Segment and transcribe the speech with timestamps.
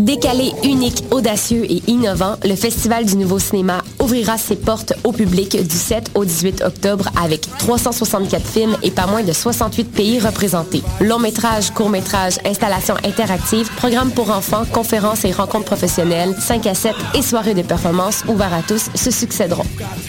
[0.00, 5.62] Décalé, unique, audacieux et innovant, le Festival du Nouveau Cinéma ouvrira ses portes au public
[5.62, 10.82] du 7 au 18 octobre avec 364 films et pas moins de 68 pays représentés.
[11.02, 16.74] Long métrage, court métrage, installations interactives, programmes pour enfants, conférences et rencontres professionnelles, 5 à
[16.74, 19.66] 7 et soirées de performance ouvertes à tous se succéderont.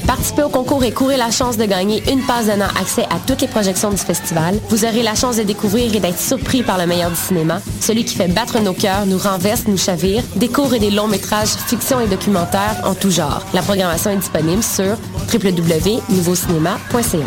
[0.07, 3.41] Participez au concours et courez la chance de gagner une passe donnant accès à toutes
[3.41, 4.57] les projections du festival.
[4.69, 8.05] Vous aurez la chance de découvrir et d'être surpris par le meilleur du cinéma, celui
[8.05, 11.55] qui fait battre nos cœurs, nous renverse, nous chavire, des courts et des longs métrages,
[11.67, 13.43] fiction et documentaires en tout genre.
[13.53, 14.95] La programmation est disponible sur
[15.33, 17.17] www.nouveaucinéma.ca.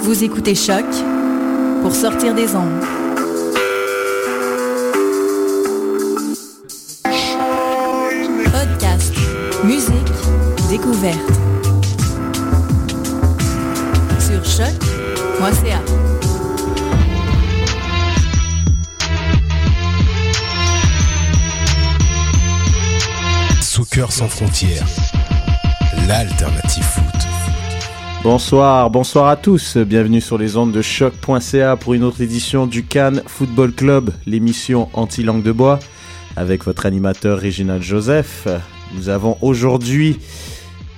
[0.00, 0.84] Vous écoutez Choc
[1.82, 2.80] pour sortir des ondes.
[8.44, 9.12] Podcast,
[9.64, 10.12] musique,
[10.70, 11.18] découverte.
[14.18, 16.03] Sur choc.ca.
[24.04, 24.86] Soccer sans frontières,
[26.06, 27.04] l'alternative foot.
[28.22, 29.78] Bonsoir, bonsoir à tous.
[29.78, 34.88] Bienvenue sur les ondes de choc.ca pour une autre édition du Cannes Football Club, l'émission
[34.92, 35.78] anti-langue de bois,
[36.36, 38.46] avec votre animateur Réginald Joseph.
[38.94, 40.18] Nous avons aujourd'hui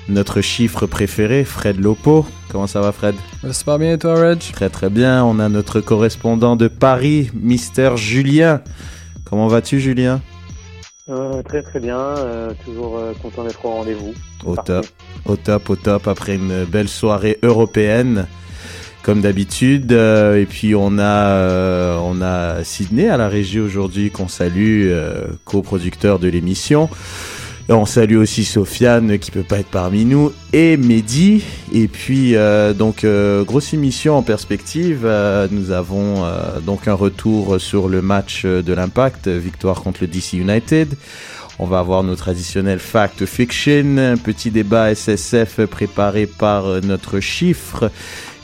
[0.09, 2.27] notre chiffre préféré, Fred Lopo.
[2.49, 3.15] Comment ça va, Fred?
[3.53, 4.39] Super bien, toi, Reg?
[4.53, 5.25] Très très bien.
[5.25, 8.63] On a notre correspondant de Paris, Mister Julien.
[9.25, 10.21] Comment vas-tu, Julien?
[11.09, 14.13] Euh, très très bien, euh, toujours euh, content d'être au rendez-vous.
[14.45, 14.73] Au Parfait.
[14.73, 14.87] top,
[15.25, 18.27] au top, au top, après une belle soirée européenne,
[19.05, 19.93] comme d'habitude.
[19.93, 24.89] Euh, et puis on a, euh, on a Sydney à la régie aujourd'hui qu'on salue,
[24.89, 26.91] euh, coproducteur de l'émission.
[27.69, 31.43] On salue aussi Sofiane qui peut pas être parmi nous et Mehdi.
[31.73, 35.01] Et puis euh, donc euh, grosse émission en perspective.
[35.05, 40.07] Euh, nous avons euh, donc un retour sur le match de l'Impact, victoire contre le
[40.07, 40.95] DC United.
[41.59, 47.91] On va avoir nos traditionnels fact fiction, petit débat SSF préparé par notre chiffre.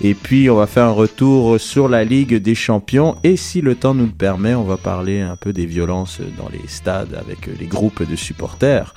[0.05, 3.17] Et puis on va faire un retour sur la Ligue des Champions.
[3.23, 6.49] Et si le temps nous le permet, on va parler un peu des violences dans
[6.49, 8.95] les stades avec les groupes de supporters.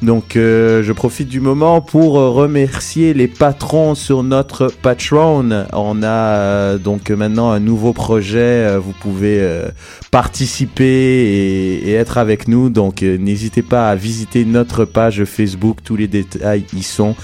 [0.00, 5.66] Donc euh, je profite du moment pour remercier les patrons sur notre Patreon.
[5.72, 8.38] On a euh, donc maintenant un nouveau projet.
[8.38, 9.68] Euh, Vous pouvez euh,
[10.10, 12.68] participer et, et être avec nous.
[12.68, 15.78] Donc euh, n'hésitez pas à visiter notre page Facebook.
[15.84, 17.14] Tous les détails y sont.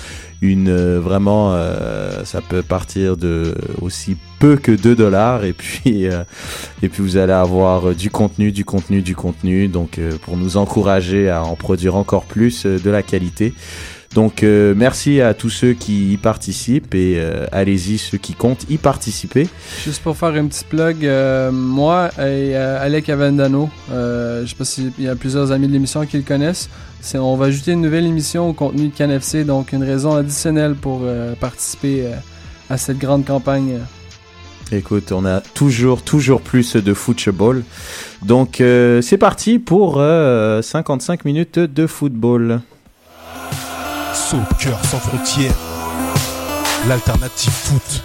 [0.40, 6.06] Une euh, vraiment, euh, ça peut partir de aussi peu que 2 dollars et puis
[6.06, 6.22] euh,
[6.80, 9.66] et puis vous allez avoir du contenu, du contenu, du contenu.
[9.66, 13.52] Donc pour nous encourager à en produire encore plus de la qualité.
[14.18, 18.68] Donc euh, merci à tous ceux qui y participent et euh, allez-y ceux qui comptent
[18.68, 19.46] y participer.
[19.84, 24.90] Juste pour faire un petit plug, euh, moi et Alec Avendano, je sais pas s'il
[24.98, 26.68] y a plusieurs amis de l'émission qui le connaissent,
[27.14, 31.02] on va ajouter une nouvelle émission au contenu de CanFC, donc une raison additionnelle pour
[31.38, 32.06] participer
[32.68, 33.78] à cette grande campagne.
[34.72, 37.62] Écoute, on a toujours, toujours plus de football.
[38.24, 42.62] Donc, c'est parti pour euh, 55 minutes de football.
[44.14, 45.54] Soccer sans frontières,
[46.88, 48.02] l'alternative foot.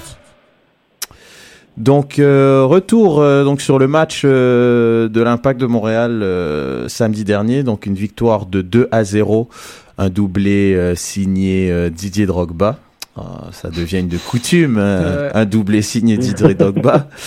[1.78, 7.24] Donc, euh, retour euh, donc sur le match euh, de l'Impact de Montréal euh, samedi
[7.24, 7.64] dernier.
[7.64, 9.50] Donc, une victoire de 2 à 0.
[9.98, 12.78] Un doublé euh, signé euh, Didier Drogba.
[13.16, 15.36] Ah, ça devient une de coutume, euh, Ouais.
[15.36, 17.08] un doublé signé Didier Drogba.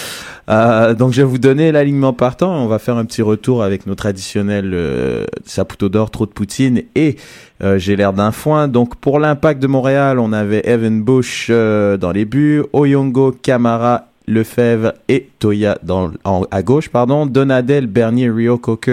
[0.48, 2.54] Euh, donc je vais vous donner l'alignement partant.
[2.54, 6.82] On va faire un petit retour avec nos traditionnels euh, Saputo d'or, trop de poutine
[6.94, 7.16] et
[7.62, 8.68] euh, j'ai l'air d'un foin.
[8.68, 14.06] Donc pour l'impact de Montréal, on avait Evan Bush euh, dans les buts, Oyongo, Camara,
[14.28, 15.78] Lefebvre et Toya
[16.24, 18.90] en- à gauche, pardon, Donadel, Bernier, Rio Coque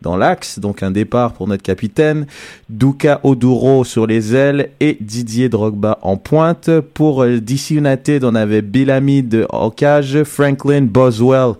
[0.00, 2.26] dans l'axe, donc un départ pour notre capitaine,
[2.68, 6.68] Duka Oduro sur les ailes et Didier Drogba en pointe.
[6.94, 11.52] Pour euh, DC United, on avait Bilhamid en cage, Franklin Boswell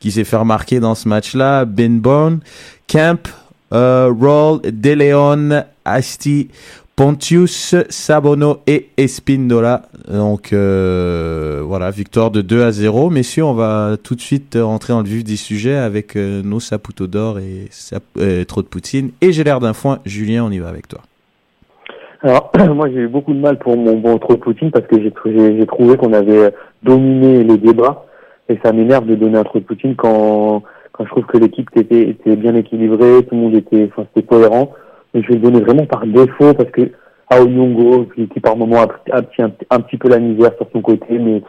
[0.00, 2.40] qui s'est fait remarquer dans ce match-là, Binbone,
[2.88, 3.26] Camp,
[3.74, 6.48] Roll, DeLeon, Asti
[6.96, 9.82] Pontius, Sabono et Espindola.
[10.08, 13.10] Donc euh, voilà, victoire de 2 à 0.
[13.10, 16.60] Messieurs, on va tout de suite rentrer dans le vif du sujet avec euh, nos
[16.60, 17.68] Saputo d'or et
[18.18, 19.10] euh, Trop de Poutine.
[19.20, 19.98] Et j'ai l'air d'un foin.
[20.06, 21.00] Julien, on y va avec toi.
[22.22, 25.02] Alors, moi j'ai eu beaucoup de mal pour mon bon Trop de Poutine parce que
[25.02, 26.54] j'ai trouvé qu'on avait
[26.84, 28.06] dominé les débats
[28.48, 30.62] et ça m'énerve de donner un Trop de Poutine quand,
[31.00, 34.72] je trouve que l'équipe était, était bien équilibrée, tout le monde était, enfin, c'était cohérent
[35.22, 36.90] je vais le donner vraiment par défaut parce que
[37.30, 41.18] Aoyongo, qui, par moment a, un, petit, un, petit peu la misère sur son côté,
[41.18, 41.42] mais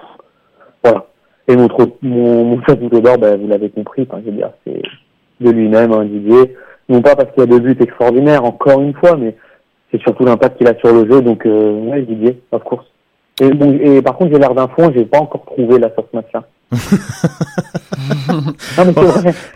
[0.83, 1.07] voilà.
[1.47, 1.67] Et mon,
[2.01, 2.55] mon, mon
[3.01, 4.21] d'or, ben, vous l'avez compris, enfin,
[4.65, 4.81] c'est
[5.41, 6.55] de lui-même, hein, Didier.
[6.87, 9.35] Non pas parce qu'il a des buts extraordinaires, encore une fois, mais
[9.91, 12.85] c'est surtout l'impact qu'il a sur le jeu, donc euh, ouais, Didier, of course.
[13.41, 16.13] Et, bon, et par contre, j'ai l'air d'un fond, j'ai pas encore trouvé la sorte
[16.13, 16.31] match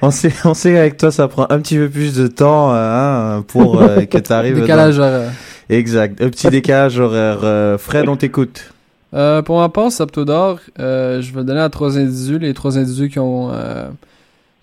[0.01, 3.43] on, sait, on sait qu'avec toi, ça prend un petit peu plus de temps hein,
[3.47, 4.61] pour euh, que tu arrives.
[4.61, 5.31] décalage horaire.
[5.69, 6.21] Exact.
[6.21, 7.39] Un petit décalage horaire.
[7.43, 8.73] Euh, Fred, on t'écoute.
[9.13, 13.09] Euh, pour ma part, Saptodor, euh, je vais donner à trois individus, les trois individus
[13.09, 13.51] qui ont,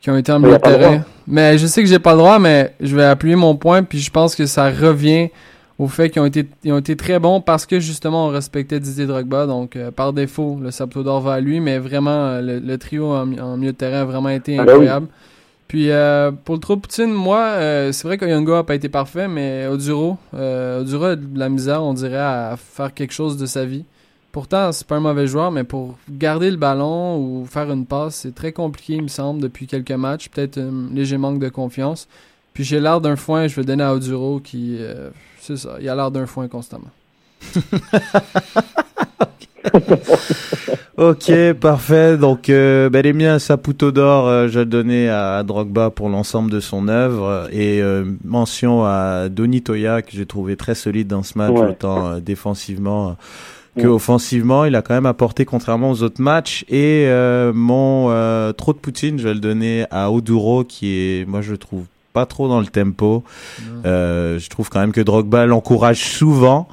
[0.01, 1.05] qui ont été en milieu de terrain.
[1.27, 3.99] Mais je sais que j'ai pas le droit, mais je vais appuyer mon point, puis
[3.99, 5.31] je pense que ça revient
[5.79, 8.81] au fait qu'ils ont été, ils ont été très bons parce que justement on respectait
[8.81, 9.47] Didier Drogba.
[9.47, 13.13] Donc euh, par défaut, le Sabto d'or va à lui, mais vraiment euh, le, trio
[13.13, 15.09] en, milieu de terrain a vraiment été ah ben incroyable.
[15.69, 17.57] Puis euh, pour le trop Poutine, moi,
[17.93, 21.83] c'est vrai que Yongo a pas été parfait, mais Oduro, Oduro a de la misère,
[21.83, 23.85] on dirait, à faire quelque chose de sa vie.
[24.31, 28.17] Pourtant, c'est pas un mauvais joueur, mais pour garder le ballon ou faire une passe,
[28.17, 30.29] c'est très compliqué, il me semble, depuis quelques matchs.
[30.29, 32.07] Peut-être un léger manque de confiance.
[32.53, 34.79] Puis j'ai l'air d'un foin, je vais donner à Oduro qui
[35.47, 35.77] c'est ça.
[35.81, 36.91] Il a l'air d'un foin constamment.
[40.97, 42.17] ok, parfait.
[42.17, 46.59] Donc, euh, les miens, Saputo d'or, euh, je le donnais à, Drogba pour l'ensemble de
[46.59, 47.49] son œuvre.
[47.53, 52.07] Et euh, mention à Donny Toya, que j'ai trouvé très solide dans ce match, autant
[52.09, 53.17] euh, défensivement
[53.79, 54.65] que offensivement.
[54.65, 56.65] Il a quand même apporté, contrairement aux autres matchs.
[56.69, 57.07] Et
[57.55, 58.07] mon
[58.57, 61.85] trop de Poutine, je vais le donner à Oduro, qui est, moi, je trouve
[62.17, 63.25] pas trop dans le tempo.
[63.85, 66.67] Euh, je trouve quand même que Drogba l'encourage souvent.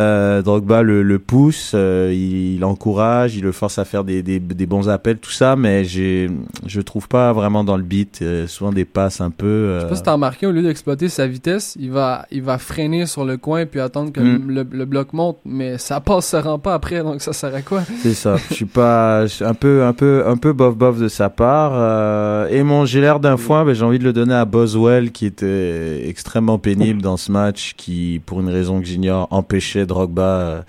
[0.00, 4.24] Euh, Drogba le, le pousse, euh, il, il, encourage, il le force à faire des,
[4.24, 6.28] des, des bons appels, tout ça, mais j'ai,
[6.66, 8.18] je trouve pas vraiment dans le beat.
[8.22, 9.46] Euh, souvent des passes un peu.
[9.46, 9.78] Euh...
[9.78, 12.58] Je sais pas si t'as remarqué, au lieu d'exploiter sa vitesse, il va, il va
[12.58, 14.48] freiner sur le coin puis attendre que mm.
[14.48, 17.62] le, le, bloc monte, mais ça passe, ça rend pas après, donc ça sert à
[17.62, 17.82] quoi?
[18.02, 18.36] C'est ça.
[18.50, 21.72] Je suis pas, un peu, un peu, un peu bof bof de sa part.
[21.74, 25.12] Euh, et mon j'ai l'air d'un foin, ben, j'ai envie de le donner à Boswell
[25.12, 30.22] qui était extrêmement pénible dans ce match, qui pour une raison que j'ignore empêchait Drogba
[30.22, 30.62] euh,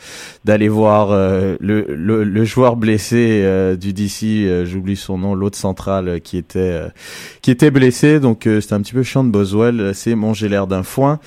[0.43, 6.37] d'aller voir euh, le, joueur blessé euh, du DC, j'oublie son nom, l'autre central qui
[6.37, 6.81] était
[7.41, 8.19] qui était blessé.
[8.19, 9.91] Donc c'était un petit peu chiant de Boswell.
[9.93, 11.19] C'est mon j'ai l'air d'un foin.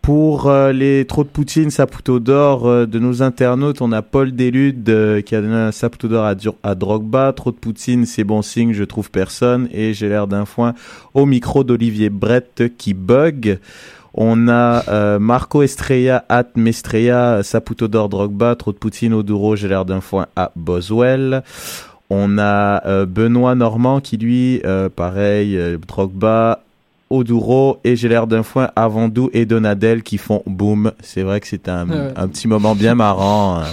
[0.00, 5.34] Pour les trop de Poutine, Saputo d'or de nos internautes, on a Paul Delude qui
[5.34, 7.32] a donné un Saputo d'or à, à, Drogba.
[7.34, 9.68] Trop de Poutine, c'est bon signe, je trouve personne.
[9.70, 10.74] Et j'ai l'air d'un foin
[11.12, 13.58] au micro d'Olivier Brett qui bug.
[14.14, 19.68] On a euh, Marco Estrella, at Mestreya, Saputo d'or Drogba, trop de Poutine, Oduro, j'ai
[19.68, 21.42] l'air d'un foin à Boswell.
[22.10, 26.62] On a euh, Benoît Normand qui lui, euh, pareil, Drogba,
[27.10, 30.92] Oduro et j'ai l'air d'un foin Avandou et Donadel qui font boom.
[31.00, 33.62] C'est vrai que c'est un, un, petit moment bien marrant.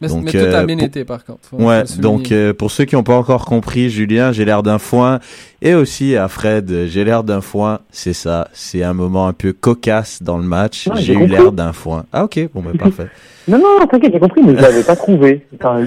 [0.00, 1.54] Mais, donc, tout a euh, bien été par contre.
[1.54, 5.20] ouais, donc euh, pour ceux qui n'ont pas encore compris, Julien, j'ai l'air d'un foin.
[5.62, 7.78] Et aussi à Fred, j'ai l'air d'un foin.
[7.90, 10.88] C'est ça, c'est un moment un peu cocasse dans le match.
[10.96, 12.04] j'ai eu l'air d'un foin.
[12.12, 13.06] Ah ok, bon ben parfait.
[13.48, 15.46] non, non, t'inquiète, j'ai compris, mais je l'avais pas trouvé.
[15.54, 15.84] Enfin,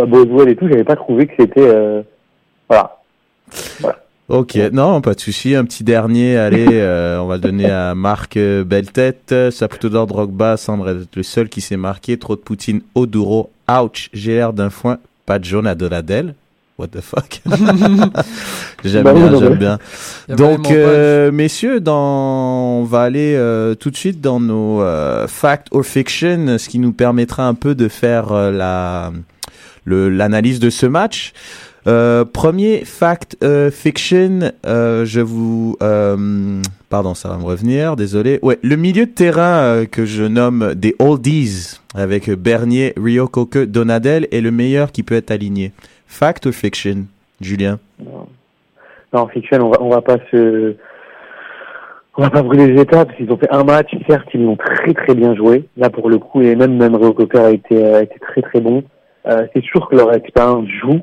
[0.00, 1.68] à Boswell et tout, j'avais pas trouvé que c'était...
[1.68, 2.02] Euh...
[2.68, 2.98] Voilà.
[3.80, 3.98] Voilà.
[4.30, 5.56] Ok, non, pas de souci.
[5.56, 9.34] Un petit dernier, allez, euh, on va le donner à Marc euh, Belletête.
[9.50, 12.16] Saputo d'or Drogba semble être le seul qui s'est marqué.
[12.16, 14.98] Trop de Poutine, Oduro, ouch, j'ai l'air d'un foin.
[15.26, 16.34] Pas de jaune à Donadel.
[16.78, 17.42] What the fuck?
[18.84, 19.78] J'aime bah bien, j'aime bien.
[20.28, 22.78] Donc, euh, messieurs, dans...
[22.80, 26.78] on va aller euh, tout de suite dans nos euh, fact or fiction, ce qui
[26.78, 29.12] nous permettra un peu de faire la
[29.84, 31.34] l'analyse de ce match.
[31.86, 35.76] Euh, premier fact euh, fiction, euh, je vous,
[36.90, 38.38] pardon, ça va me revenir, désolé.
[38.42, 44.28] Ouais, le milieu de terrain que je nomme des oldies avec Bernier, Rio Coque, Donadel
[44.30, 45.72] est le meilleur qui peut être aligné.
[46.06, 47.06] Fact ou fiction,
[47.40, 47.78] Julien?
[49.12, 50.74] Non, fiction, on va, on va pas se,
[52.16, 53.10] on va pas brûler les étapes.
[53.18, 55.64] Ils ont fait un match, certes, ils l'ont très très bien joué.
[55.76, 58.60] Là, pour le coup, et même même Rio Coque a été, a été très très
[58.60, 58.84] bon.
[59.24, 61.00] c'est sûr que leur expérience joue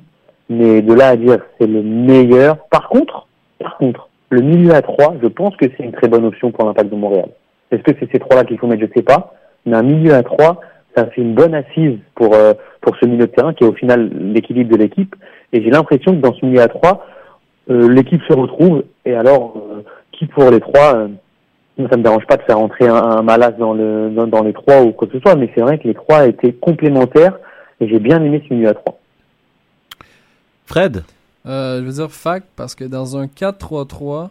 [0.49, 2.57] mais de là à dire c'est le meilleur.
[2.69, 3.27] Par contre,
[3.59, 6.65] par contre, le milieu à 3, je pense que c'est une très bonne option pour
[6.65, 7.29] l'impact de Montréal.
[7.71, 8.83] Est-ce que c'est ces trois-là qu'il faut mettre?
[8.85, 9.33] Je sais pas.
[9.65, 10.61] Mais un milieu à trois,
[10.95, 13.73] ça fait une bonne assise pour euh, pour ce milieu de terrain qui est au
[13.73, 15.15] final l'équilibre de l'équipe.
[15.53, 17.05] Et j'ai l'impression que dans ce milieu à trois,
[17.69, 18.83] euh, l'équipe se retrouve.
[19.05, 21.07] Et alors, euh, qui pour les trois euh,
[21.89, 24.81] Ça me dérange pas de faire entrer un, un Malas dans le dans les trois
[24.81, 27.37] ou quoi que ce soit, mais c'est vrai que les trois étaient complémentaires
[27.79, 28.97] et j'ai bien aimé ce milieu à trois.
[30.67, 31.03] Fred?
[31.45, 34.29] Euh, je veux dire fac parce que dans un 4-3-3,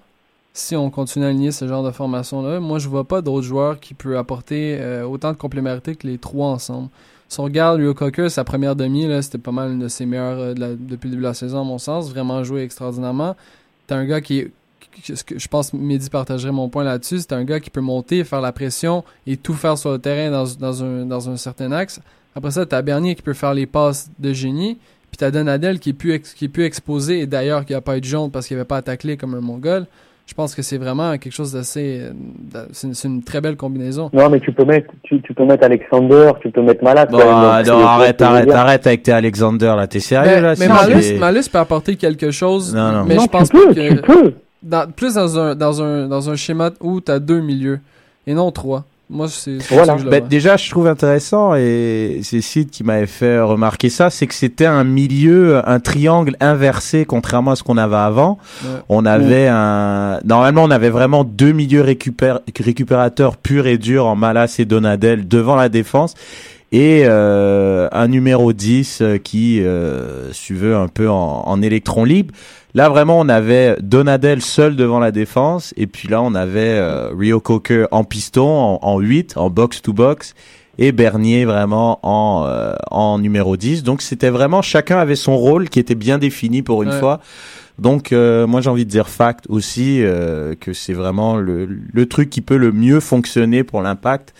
[0.52, 3.80] si on continue à aligner ce genre de formation-là, moi je vois pas d'autres joueurs
[3.80, 6.90] qui peuvent apporter euh, autant de complémentarité que les trois ensemble.
[7.28, 10.38] Si on regarde Rio Cocker, sa première demi, c'était pas mal une de ses meilleures
[10.38, 12.10] euh, depuis le début de la saison, à mon sens.
[12.10, 13.34] Vraiment joué extraordinairement.
[13.86, 14.52] T'as un gars qui est.
[15.08, 17.20] Je pense Mehdi partagerait mon point là-dessus.
[17.20, 20.30] C'est un gars qui peut monter, faire la pression et tout faire sur le terrain
[20.30, 22.00] dans, dans, un, dans un certain axe.
[22.34, 24.78] Après ça, t'as Bernier qui peut faire les passes de génie.
[25.16, 27.80] Puis t'as Donadel qui est plus, ex- qui est plus exposé et d'ailleurs qui a
[27.80, 29.86] pas eu de jaune parce qu'il avait pas attaqué comme un mongol.
[30.26, 32.02] Je pense que c'est vraiment quelque chose d'assez.
[32.54, 34.10] euh, C'est une, très belle combinaison.
[34.12, 37.06] Non, mais tu peux mettre tu, tu peux mettre Alexander, tu peux mettre Malas.
[37.06, 39.86] Bon, ah, non, arrête, arrête, arrête avec tes Alexander là.
[39.86, 43.04] T'es sérieux Mais, là mais Malus, Malus peut apporter quelque chose, Non, non.
[43.06, 44.34] mais non, je pense tu peux, pas que tu peux.
[44.62, 47.80] dans- plus dans un dans un dans un schéma où t'as deux milieux
[48.26, 48.84] et non trois.
[49.08, 49.94] Moi, c'est Voilà.
[49.94, 50.18] vois.
[50.20, 54.66] déjà, je trouve intéressant, et c'est Sid qui m'avait fait remarquer ça, c'est que c'était
[54.66, 58.38] un milieu, un triangle inversé, contrairement à ce qu'on avait avant.
[58.64, 58.70] Ouais.
[58.88, 64.16] On avait un, normalement, on avait vraiment deux milieux récupér- récupérateurs purs et durs en
[64.16, 66.14] Malas et Donadel devant la défense.
[66.76, 72.34] Et euh, un numéro 10 euh, qui, euh, veux, un peu en, en électron libre.
[72.74, 75.72] Là, vraiment, on avait Donadel seul devant la défense.
[75.78, 80.34] Et puis là, on avait euh, Rio Coker en piston, en, en 8, en box-to-box.
[80.76, 83.82] Et Bernier vraiment en, euh, en numéro 10.
[83.82, 87.00] Donc, c'était vraiment, chacun avait son rôle qui était bien défini pour une Ouais.
[87.00, 87.20] fois.
[87.78, 92.06] Donc, euh, moi, j'ai envie de dire fact aussi, euh, que c'est vraiment le, le
[92.06, 94.34] truc qui peut le mieux fonctionner pour l'impact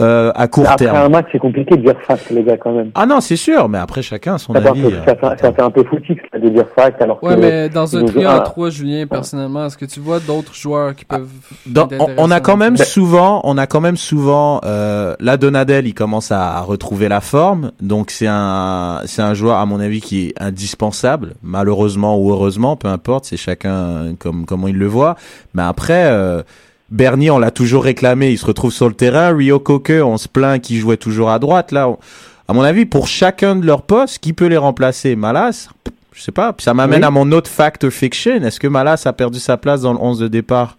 [0.00, 0.96] euh, à court Après terme.
[0.96, 2.90] un match, c'est compliqué de dire fact, les gars, quand même.
[2.96, 4.82] Ah non, c'est sûr, mais après, chacun a son Ça fait, un avis.
[4.82, 7.68] peu, ça, fait, ça fait un peu footix de dire fact, alors Ouais, que mais
[7.68, 8.40] dans un trio à ah.
[8.40, 11.28] 3, Julien, personnellement, est-ce que tu vois d'autres joueurs qui peuvent.
[11.66, 15.36] Dans- être on, on a quand même souvent, on a quand même souvent, euh, la
[15.36, 19.66] Donadel, il commence à, à retrouver la forme, donc c'est un, c'est un joueur à
[19.66, 24.76] mon avis qui est indispensable, malheureusement ou heureusement, peu importe, c'est chacun comme comment il
[24.76, 25.14] le voit.
[25.54, 26.42] Mais après, euh,
[26.90, 29.34] Bernier, on l'a toujours réclamé, il se retrouve sur le terrain.
[29.34, 31.72] Rio Coque, on se plaint qu'il jouait toujours à droite.
[31.72, 31.98] Là, on-
[32.46, 35.16] à mon avis, pour chacun de leurs postes, qui peut les remplacer?
[35.16, 35.68] Malas?
[36.12, 36.52] Je sais pas.
[36.52, 37.06] Puis ça m'amène Oui.
[37.06, 38.34] à mon autre fact fiction.
[38.36, 40.76] Est-ce que Malas a perdu sa place dans le 11 de départ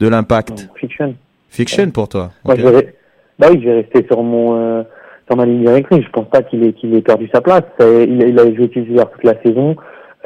[0.00, 0.68] de l'impact?
[0.78, 1.14] Fiction.
[1.48, 2.32] Fiction pour toi.
[2.48, 2.94] Je vais,
[3.38, 4.82] bah oui, je vais rester sur mon, euh,
[5.28, 6.02] sur ma ligne directrice.
[6.04, 7.62] Je pense pas qu'il ait, qu'il ait perdu sa place.
[7.80, 9.76] Il, a- il a joué titulaire toute la saison.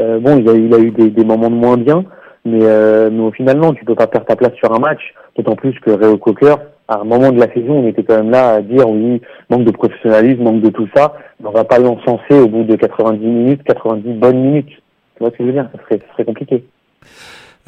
[0.00, 2.04] Euh, bon, il a, il a eu des, des moments de moins bien,
[2.48, 5.00] mais, euh, mais au final, non, tu peux pas perdre ta place sur un match.
[5.36, 6.56] D'autant plus que Réo Cocker,
[6.88, 9.64] à un moment de la saison, on était quand même là à dire oui, manque
[9.64, 11.14] de professionnalisme, manque de tout ça.
[11.40, 14.68] Mais on va pas l'encenser au bout de 90 minutes, 90 bonnes minutes.
[14.68, 15.68] Tu vois ce que je veux dire?
[15.74, 16.64] Ça serait, ça serait compliqué.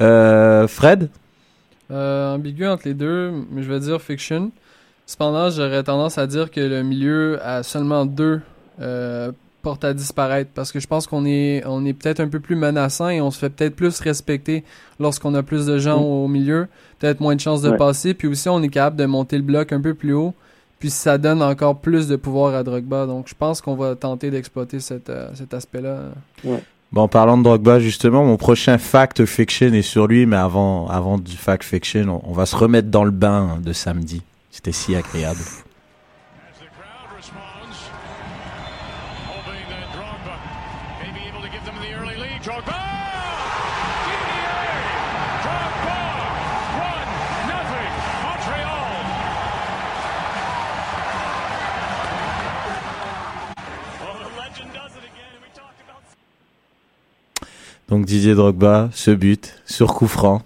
[0.01, 1.09] Euh, Fred?
[1.91, 4.51] Euh, ambigu entre les deux, mais je vais dire fiction.
[5.05, 8.41] Cependant, j'aurais tendance à dire que le milieu a seulement deux
[8.81, 9.31] euh,
[9.61, 12.55] portes à disparaître parce que je pense qu'on est, on est peut-être un peu plus
[12.55, 14.63] menaçant et on se fait peut-être plus respecter
[14.99, 16.03] lorsqu'on a plus de gens Mm.
[16.05, 16.67] au milieu,
[16.99, 17.77] peut-être moins de chances de Ouais.
[17.77, 20.33] passer, puis aussi on est capable de monter le bloc un peu plus haut,
[20.79, 23.05] puis ça donne encore plus de pouvoir à Drogba.
[23.05, 25.97] Donc je pense qu'on va tenter d'exploiter cet, euh, cet aspect-là.
[26.91, 30.87] Bon, en parlant de Drogba, justement, mon prochain fact fiction est sur lui, mais avant,
[30.89, 34.21] avant du fact fiction, on, on va se remettre dans le bain de samedi.
[34.49, 35.39] C'était si agréable.
[57.91, 60.41] Donc Didier Drogba, ce but sur coup franc.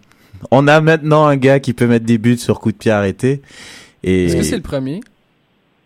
[0.50, 3.44] On a maintenant un gars qui peut mettre des buts sur coup de pied arrêté.
[4.04, 5.02] Et Est-ce que c'est le premier?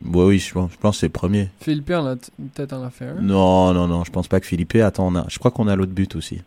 [0.06, 1.50] Ouais, oui, je pense, je pense que c'est le premier.
[1.60, 3.16] Philippe en a peut-être en a fait un.
[3.22, 4.76] Non, non, non, je pense pas que Philippe.
[4.76, 6.42] Attends, on a, je crois qu'on a l'autre but aussi.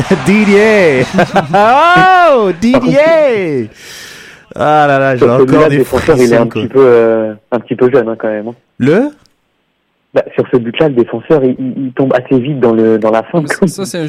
[0.26, 1.04] Didier
[1.54, 3.70] Oh Didier
[4.54, 6.42] Ah là là, j'ai encore le des défenseur, il est frissons.
[6.42, 6.62] un quoi.
[6.62, 8.48] petit peu, euh, un petit peu jeune, hein, quand même.
[8.48, 8.54] hein.
[8.78, 9.10] Le?
[10.12, 13.12] Bah, sur ce but-là, le défenseur, il, il- il tombe assez vite dans le dans
[13.12, 13.44] la fin.
[13.68, 14.06] Ça, c'est.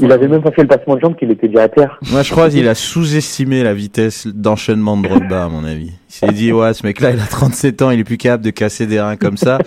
[0.00, 1.98] Il avait même pas fait le passement de jambe qu'il était déjà à terre.
[2.10, 5.92] Moi, je crois qu'il a sous-estimé la vitesse d'enchaînement de Drogba, à mon avis.
[6.08, 8.50] Il s'est dit, ouais, ce mec-là, il a 37 ans, il est plus capable de
[8.50, 9.58] casser des reins comme ça.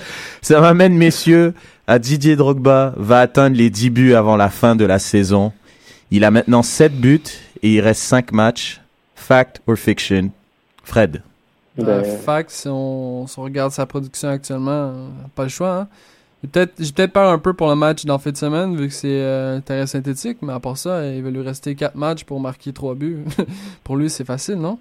[0.41, 1.53] Ça m'amène, messieurs,
[1.85, 5.51] à Didier Drogba va atteindre les 10 buts avant la fin de la saison.
[6.11, 7.21] Il a maintenant 7 buts
[7.61, 8.81] et il reste 5 matchs.
[9.15, 10.29] Fact or fiction?
[10.83, 11.21] Fred.
[11.79, 15.75] Euh, Ben, fact, si on, si on regarde sa production actuellement, euh, pas le choix.
[15.75, 15.87] Hein.
[16.43, 18.87] J'ai peut-être j'ai peut-être peur un peu pour le match d'en fin de semaine, vu
[18.87, 22.23] que c'est euh, terrain synthétique, mais à part ça, il va lui rester 4 matchs
[22.23, 23.23] pour marquer 3 buts.
[23.83, 24.77] pour lui, c'est facile, non?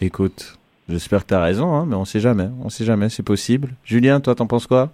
[0.00, 0.58] Écoute,
[0.88, 2.48] j'espère que t'as raison, hein, mais on sait jamais.
[2.64, 3.68] On sait jamais, c'est possible.
[3.84, 4.90] Julien, toi, t'en penses quoi?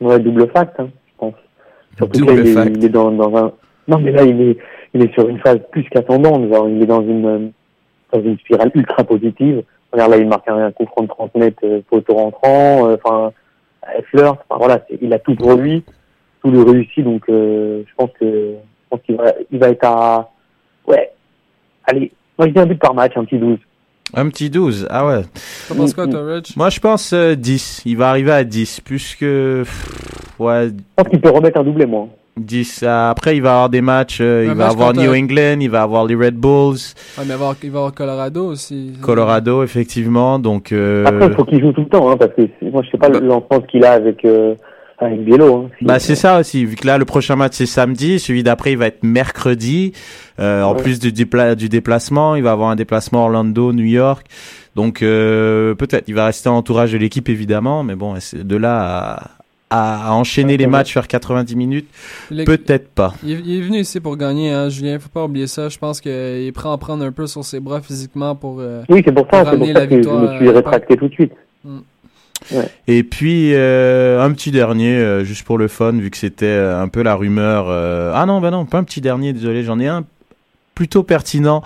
[0.00, 1.34] ouais, double fact, hein, je pense.
[1.96, 2.76] Surtout Double là, il, est, fact.
[2.76, 3.52] il est dans, dans un.
[3.88, 4.58] Non, mais là, il est,
[4.94, 6.42] il est sur une phase plus qu'attendante.
[6.68, 7.38] Il est dans une, euh,
[8.12, 9.62] dans une spirale ultra positive.
[9.92, 12.88] Regarde, là, il marque un, un coup franc de 30 mètres, euh, photo rentrant.
[12.90, 13.32] euh, Enfin,
[13.88, 14.38] euh, flirt.
[14.48, 15.84] Enfin, voilà, il a tout pour lui.
[16.42, 17.04] Tout lui réussit.
[17.04, 20.30] Donc, euh, je pense que, je pense qu'il va, il va être à,
[20.86, 21.10] ouais.
[21.84, 23.58] Allez, moi, je dis un but par match, un petit 12.
[24.14, 25.22] Un petit 12, ah ouais.
[25.68, 26.56] T'en penses quoi, toi, Rich?
[26.56, 27.82] Moi, je pense euh, 10.
[27.86, 29.20] Il va arriver à 10, puisque...
[29.20, 32.08] pff, Ouais, Je pense qu'il peut remettre un doublé, moi.
[32.38, 32.80] 10.
[32.82, 34.18] euh, après, il va avoir des matchs.
[34.20, 36.74] euh, il va avoir contre- New England, il va avoir les Red Bulls,
[37.18, 38.92] Ouais, mais il va, avoir, il va avoir Colorado aussi.
[39.00, 40.38] Colorado, effectivement.
[40.38, 42.90] Donc, euh, Après, il faut qu'il joue tout le temps, hein, parce que moi, je
[42.90, 44.54] sais pas Bah- l'entente qu'il a avec, euh,
[44.98, 45.56] avec Biello.
[45.66, 45.70] Hein.
[45.78, 46.64] Si- bah, c'est ça aussi.
[46.66, 48.18] Vu que là, le prochain match, c'est samedi.
[48.18, 49.92] Celui d'après, il va être mercredi.
[50.38, 50.82] Euh, En Ouais.
[50.82, 54.26] plus du, dépla- du déplacement, il va avoir un déplacement Orlando, New York.
[54.74, 57.82] Donc, euh, peut-être, il va rester en entourage de l'équipe, évidemment.
[57.82, 59.30] Mais bon, de là à,
[59.70, 61.88] à enchaîner Ouais, les matchs, faire 90 minutes,
[62.28, 63.14] peut-être pas.
[63.24, 64.98] Il est, il est venu ici pour gagner, hein, Julien.
[65.00, 65.68] Faut pas oublier ça.
[65.68, 68.58] Je pense qu'il est prêt à en prendre un peu sur ses bras physiquement pour.
[68.60, 70.48] euh, Oui, c'est pour ça, Pour c'est pour ramener ça la que je me suis
[70.48, 71.32] euh, rétracté tout de suite.
[72.86, 76.80] Et puis euh, un petit dernier, euh, juste pour le fun, vu que c'était euh,
[76.80, 77.66] un peu la rumeur.
[77.68, 80.04] euh, Ah non, bah non, pas un petit dernier, désolé, j'en ai un
[80.76, 81.62] plutôt pertinent.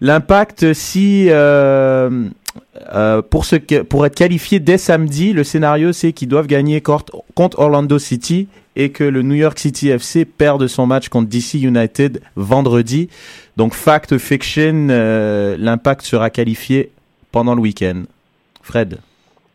[0.00, 1.28] L'impact, si
[2.94, 6.80] euh, pour ce que- pour être qualifié dès samedi, le scénario c'est qu'ils doivent gagner
[6.80, 11.54] contre Orlando City et que le New York City FC perde son match contre DC
[11.60, 13.08] United vendredi.
[13.56, 16.90] Donc fact fiction, euh, l'impact sera qualifié
[17.32, 18.02] pendant le week-end.
[18.62, 18.98] Fred.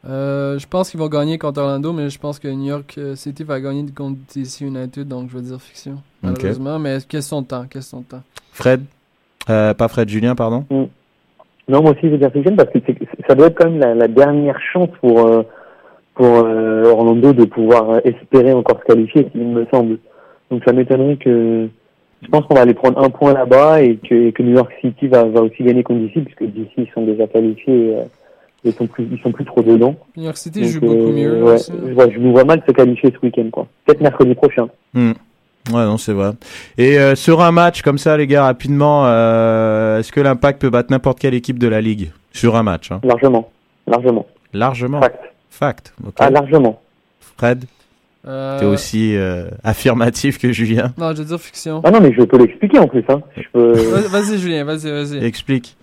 [0.07, 3.43] euh, je pense qu'ils vont gagner contre Orlando, mais je pense que New York City
[3.43, 6.01] va gagner contre DC United, donc je vais dire fiction.
[6.21, 8.23] Malheureusement, mais question de temps, question de temps.
[8.53, 8.83] Fred
[9.49, 10.65] Euh, Pas Fred, Julien, pardon?
[11.69, 12.79] Non, moi aussi, je veux dire fiction parce que
[13.27, 15.43] ça doit être quand même la, la dernière chance pour, euh,
[16.15, 19.99] pour euh, Orlando de pouvoir euh, espérer encore se qualifier, il me semble.
[20.51, 21.67] Donc ça m'étonnerait que.
[22.21, 24.69] Je pense qu'on va aller prendre un point là-bas et que, et que New York
[24.81, 27.95] City va, va aussi gagner contre DC, puisque DC ils sont déjà qualifiés.
[27.95, 28.03] euh,
[28.65, 29.95] ils sont plus, ils sont plus trop dedans.
[30.17, 31.43] New York City Donc, joue beaucoup mieux.
[31.43, 31.71] ouais, aussi.
[31.71, 33.67] je, nous vois mal se qualifier ce week-end, quoi.
[33.85, 34.67] Peut-être mercredi prochain.
[34.93, 35.13] Hmm.
[35.71, 36.31] Ouais, non, c'est vrai.
[36.77, 40.69] Et euh, sur un match comme ça, les gars, rapidement, euh, est-ce que l'Impact peut
[40.69, 42.99] battre n'importe quelle équipe de la Ligue Sur un match, hein?
[43.03, 43.49] Largement.
[43.87, 44.25] Largement.
[44.53, 45.01] Largement.
[45.01, 45.19] Fact.
[45.49, 45.93] Fact.
[46.05, 46.13] ok.
[46.19, 46.81] Ah, largement.
[47.37, 47.65] Fred,
[48.27, 50.93] Euh, t'es aussi euh, affirmatif que Julien?
[50.97, 51.81] Non, je vais dire fiction.
[51.85, 53.21] Ah non, mais je peux l'expliquer en plus, hein.
[53.53, 53.71] Peux...
[54.11, 55.23] Vas-y, Julien, vas-y, vas-y.
[55.23, 55.77] Explique.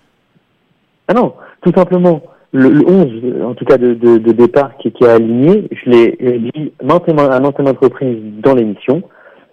[1.07, 2.21] Ah non, tout simplement,
[2.51, 5.67] le, le 11, euh, en tout cas de, de, de départ qui, qui est aligné,
[5.71, 9.01] je l'ai dit maintes à maintes et maintes reprises dans l'émission,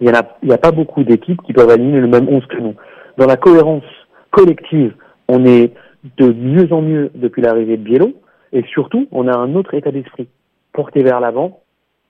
[0.05, 2.75] il y en a, pas beaucoup d'équipes qui peuvent aligner le même 11 que nous.
[3.17, 3.83] Dans la cohérence
[4.29, 4.93] collective,
[5.27, 5.73] on est
[6.17, 8.13] de mieux en mieux depuis l'arrivée de Biello,
[8.53, 10.27] et surtout, on a un autre état d'esprit,
[10.73, 11.61] porté vers l'avant,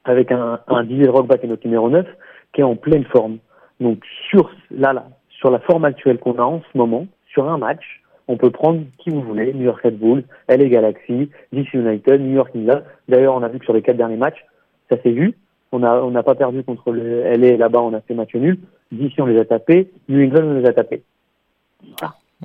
[0.03, 2.05] avec un, un Didier Rockback et notre numéro 9,
[2.51, 3.37] qui est en pleine forme.
[3.79, 7.57] Donc sur là, là, sur la forme actuelle qu'on a en ce moment, sur un
[7.57, 12.19] match, on peut prendre qui vous voulez, New York Red Bull, LA Galaxy, DC United,
[12.19, 12.83] New York Nila.
[13.07, 14.43] D'ailleurs, on a vu que sur les quatre derniers matchs,
[14.89, 15.35] ça s'est vu.
[15.75, 18.57] On a on n'a pas perdu contre le LA là-bas, on a fait match nul.
[18.91, 21.03] DC on les a tapés, New England on les a tapés.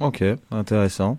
[0.00, 1.18] Ok, intéressant.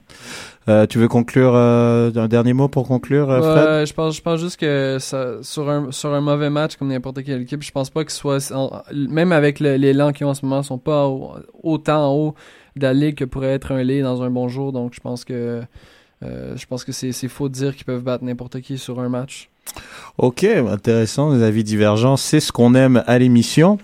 [0.69, 3.86] Euh, tu veux conclure euh, un dernier mot pour conclure, euh, Fred?
[3.88, 7.21] Je pense, je pense juste que ça, sur un sur un mauvais match comme n'importe
[7.24, 10.45] quelle équipe, je pense pas qu'ils soient en- même avec l'élan qu'ils ont en ce
[10.45, 12.36] moment, ils sont pas au- autant en haut
[12.78, 14.71] de la ligue que pourrait être un lait dans un bon jour.
[14.71, 15.62] Donc je pense que
[16.24, 19.10] euh, je pense que c'est faux de dire qu'ils peuvent battre n'importe qui sur un
[19.10, 19.50] match.
[20.17, 23.78] Ok, intéressant, des avis divergents, c'est ce qu'on aime à l'émission.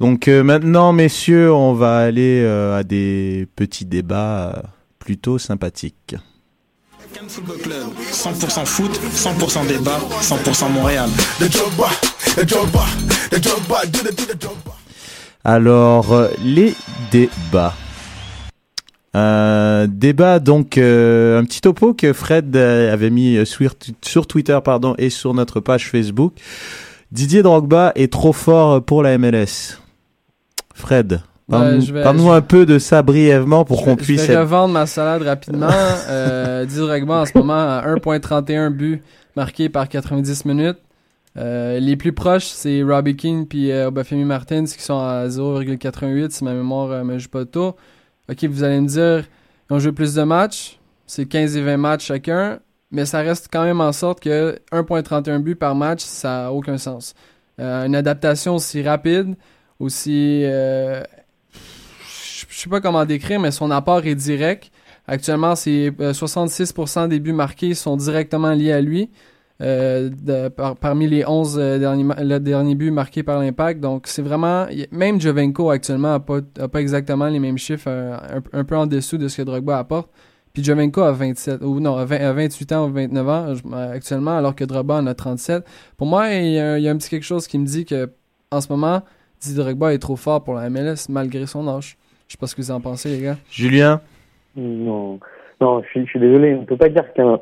[0.00, 4.62] Donc euh, maintenant, messieurs, on va aller euh, à des petits débats euh,
[4.98, 6.16] plutôt sympathiques.
[7.12, 11.08] Cannes Football Club, 100% foot, 100% débat, 100% Montréal.
[15.44, 16.74] Alors, les
[17.10, 17.74] débats.
[19.14, 24.58] Un débat, donc, euh, un petit topo que Fred euh, avait mis sur, sur Twitter
[24.62, 26.34] pardon, et sur notre page Facebook.
[27.10, 29.78] Didier Drogba est trop fort pour la MLS.
[30.74, 34.34] Fred, parle-nous je vais- je- un peu de ça brièvement pour qu'on Je puisse vais
[34.34, 34.40] être...
[34.40, 35.70] revendre ma salade rapidement.
[36.08, 39.02] euh, Didier Drogba en ce moment à 1.31 buts
[39.36, 40.78] marqués par 90 minutes.
[41.38, 46.44] Euh, les plus proches, c'est Robbie King puis Obafemi Martins qui sont à 0,88 si
[46.44, 47.76] ma mémoire euh, me joue pas de tour.
[48.30, 49.24] Ok, vous allez me dire,
[49.70, 52.60] ils ont joué plus de matchs, c'est 15 et 20 matchs chacun,
[52.90, 56.76] mais ça reste quand même en sorte que 1.31 buts par match, ça a aucun
[56.76, 57.14] sens.
[57.58, 59.34] Euh, une adaptation aussi rapide,
[59.80, 61.02] aussi euh,
[61.52, 64.70] je sais pas comment décrire, mais son apport est direct.
[65.06, 69.10] Actuellement, c'est euh, 66% des buts marqués sont directement liés à lui.
[69.60, 73.80] Euh, de- par- parmi les 11 euh, derniers, le dernier but marqué par l'impact.
[73.80, 74.66] Donc, c'est vraiment.
[74.92, 78.16] Même Jovenko, actuellement, n'a pas, a pas exactement les mêmes chiffres, euh,
[78.52, 80.10] un, un peu en dessous de ce que Drogba apporte.
[80.52, 83.92] Puis Jovenko a 27, ou non, a 20 a 28 ans ou 29 ans euh,
[83.92, 85.64] actuellement, alors que Drogba en a 37.
[85.96, 87.84] Pour moi, il y, a, il y a un petit quelque chose qui me dit
[87.84, 88.10] que,
[88.50, 89.02] en ce moment,
[89.40, 91.96] Didier Drogba est trop fort pour la MLS malgré son âge.
[92.26, 93.36] Je sais pas ce que vous en pensez, les gars.
[93.50, 94.00] Julien?
[94.56, 95.18] Non,
[95.60, 96.54] non, je suis, je suis désolé.
[96.54, 97.38] On peut pas dire qu'un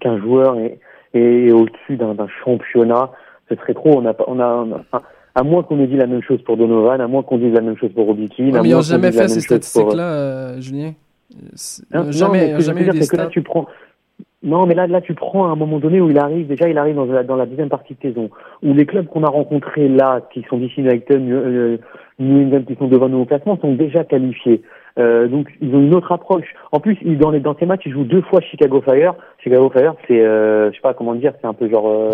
[0.00, 0.78] qu'un joueur est,
[1.14, 3.10] est au-dessus d'un championnat.
[3.48, 3.98] Ce serait trop.
[4.00, 5.02] On a, on a, enfin,
[5.34, 7.60] à moins qu'on ait dit la même chose pour Donovan, à moins qu'on dise la
[7.60, 10.92] même chose pour Robbie Keane, Ouais, mais ils n'ont jamais fait ces statistiques-là, euh, Julien.
[11.54, 13.66] C'est- Non, jamais, jamais eu dire, des là, tu prends.
[14.42, 16.46] Non, mais là, là, tu prends à un moment donné où il arrive.
[16.46, 18.30] Déjà, il arrive dans la, dans la deuxième partie de saison,
[18.62, 21.78] où les clubs qu'on a rencontrés là, qui sont DC United, New, euh,
[22.20, 24.62] New England, qui sont devant nous au classement, sont déjà qualifiés.
[24.98, 26.54] Euh, donc, ils ont une autre approche.
[26.72, 29.14] En plus, ils, dans les dans ces matchs, ils jouent deux fois Chicago Fire.
[29.38, 32.10] Chicago Fire, c'est, euh, je sais pas comment dire, c'est un peu genre euh,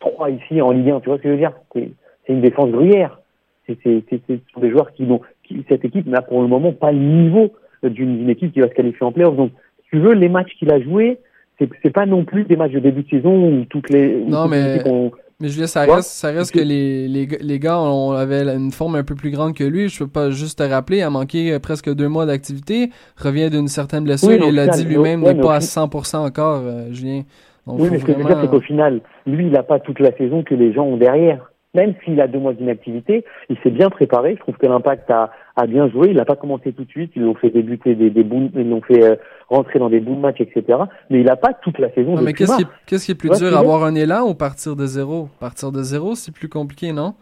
[0.00, 1.00] trois ici en Ligue 1.
[1.00, 1.52] Tu vois ce que je veux dire?
[1.74, 1.88] C'est
[2.26, 3.18] c'est une défense gruyère.
[3.66, 6.48] C'est c'est- c'est- ce sont des joueurs qui n'ont, qui, cette équipe n'a pour le
[6.48, 7.50] moment pas le niveau
[7.82, 9.34] d'une d'une équipe qui va se qualifier en playoff.
[9.36, 9.50] Donc,
[9.84, 11.18] si tu veux, les matchs qu'il a joués,
[11.58, 14.28] c'est c'est pas non plus des matchs de début de saison où toutes les, où
[14.28, 17.26] Non, toutes les mais- équipes ont- Mais Julien, ça reste, ça reste que les, les,
[17.26, 19.88] gars- les gars on avait une forme un peu plus grande que lui.
[19.88, 23.66] Je peux pas juste te rappeler, a manqué euh, presque deux mois d'activité, revient d'une
[23.68, 24.28] certaine blessure.
[24.28, 27.22] Oui, il l'a dit lui-même, n'est pas à fi- 100% encore, euh, Julien.
[27.66, 29.62] Donc, Oui, mais ce que je veux dire, vraiment- c'est qu'au final, lui, il n'a
[29.62, 31.51] pas toute la saison que les gens ont derrière.
[31.74, 34.34] Même s'il a deux mois d'inactivité, il s'est bien préparé.
[34.34, 36.08] Je trouve que l'impact a, a bien joué.
[36.10, 37.12] Il n'a pas commencé tout de suite.
[37.16, 39.16] Ils l'ont fait débuter des, des bouts, ils l'ont fait euh,
[39.48, 40.80] rentrer dans des bouts de match, etc.
[41.08, 42.16] Mais il n'a pas toute la saison.
[42.16, 42.66] Ouais, mais qu'est-ce qui,
[42.98, 45.28] qui est plus dur, avoir un élan ou partir de zéro?
[45.40, 47.14] Partir de zéro, c'est plus compliqué, non?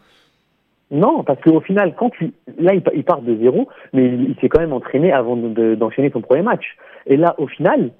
[0.91, 4.31] Non, parce qu'au final, quand tu, là, il, pa- il part de zéro, mais il,
[4.31, 6.75] il s'est quand même entraîné avant de- de- d'enchaîner son premier match.
[7.07, 7.91] Et là, au final,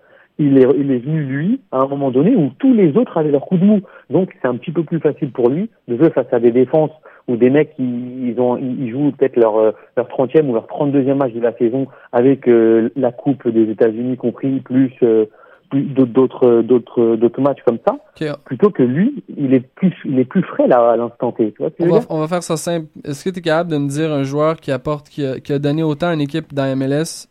[0.41, 3.31] il est, il est venu lui à un moment donné où tous les autres avaient
[3.31, 3.81] leur coup de mou.
[4.09, 6.91] Donc, c'est un petit peu plus facile pour lui de jouer face à des défenses
[7.27, 10.53] où des mecs qui ils ont ils ils jouent peut-être leur euh, leur 30e ou
[10.53, 15.25] leur 32e match de la saison avec euh, la coupe des États-Unis compris plus euh,
[15.69, 17.97] plus d'autres d'autres d'autres d'autres matchs comme ça
[18.45, 21.61] plutôt que lui il est plus il est plus frais là à l'instant T tu
[21.61, 22.87] vois On va, dire on va faire ça simple.
[23.05, 25.53] Est-ce que tu es capable de me dire un joueur qui apporte, qui a, qui
[25.53, 27.27] a donné autant à une équipe dans MLS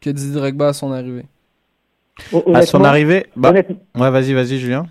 [0.00, 1.24] que Didier Drogba à son arrivée?
[2.54, 4.86] À son arrivée bah, Ouais, vas-y, vas-y, Julien.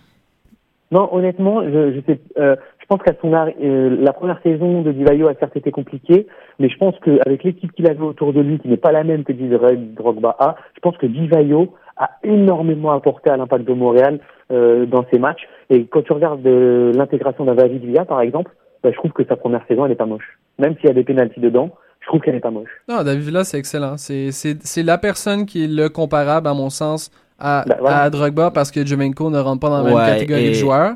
[0.91, 2.01] Non, honnêtement, je,
[2.39, 2.55] euh,
[2.87, 6.25] je pense qu'à son euh, la première saison de Divayo a certes été compliquée,
[6.57, 9.25] mais je pense qu'avec l'équipe qu'il avait autour de lui, qui n'est pas la même
[9.25, 9.57] que Didier
[9.93, 14.19] Drogba a, je pense que Divayo a énormément apporté à l'impact de Montréal
[14.53, 15.49] euh, dans ses matchs.
[15.69, 19.25] Et quand tu regardes euh, l'intégration d'un David Villa, par exemple, bah, je trouve que
[19.25, 20.39] sa première saison, elle est pas moche.
[20.57, 21.71] Même s'il y a des pénalties dedans,
[22.07, 22.69] je trouve qu'elle est pas moche.
[22.87, 23.97] Non, David Villa, c'est excellent.
[23.97, 28.03] C'est, c'est, c'est la personne qui est le comparable, à mon sens, à, voilà.
[28.03, 30.93] à Drogba parce que Jovenko ne rentre pas dans la même catégorie et- de joueurs.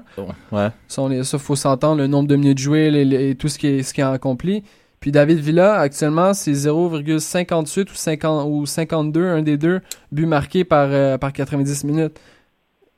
[0.51, 0.69] Ouais.
[0.87, 3.67] Ça, ça, faut s'entendre, le nombre de minutes jouées les- les- et tout ce qui
[3.67, 4.63] est, ce qui est accompli.
[5.01, 10.63] Puis David Villa, actuellement, c'est 0,58 ou, 50, ou 52, un des deux, buts marqués
[10.63, 12.19] par, euh, par 90 minutes.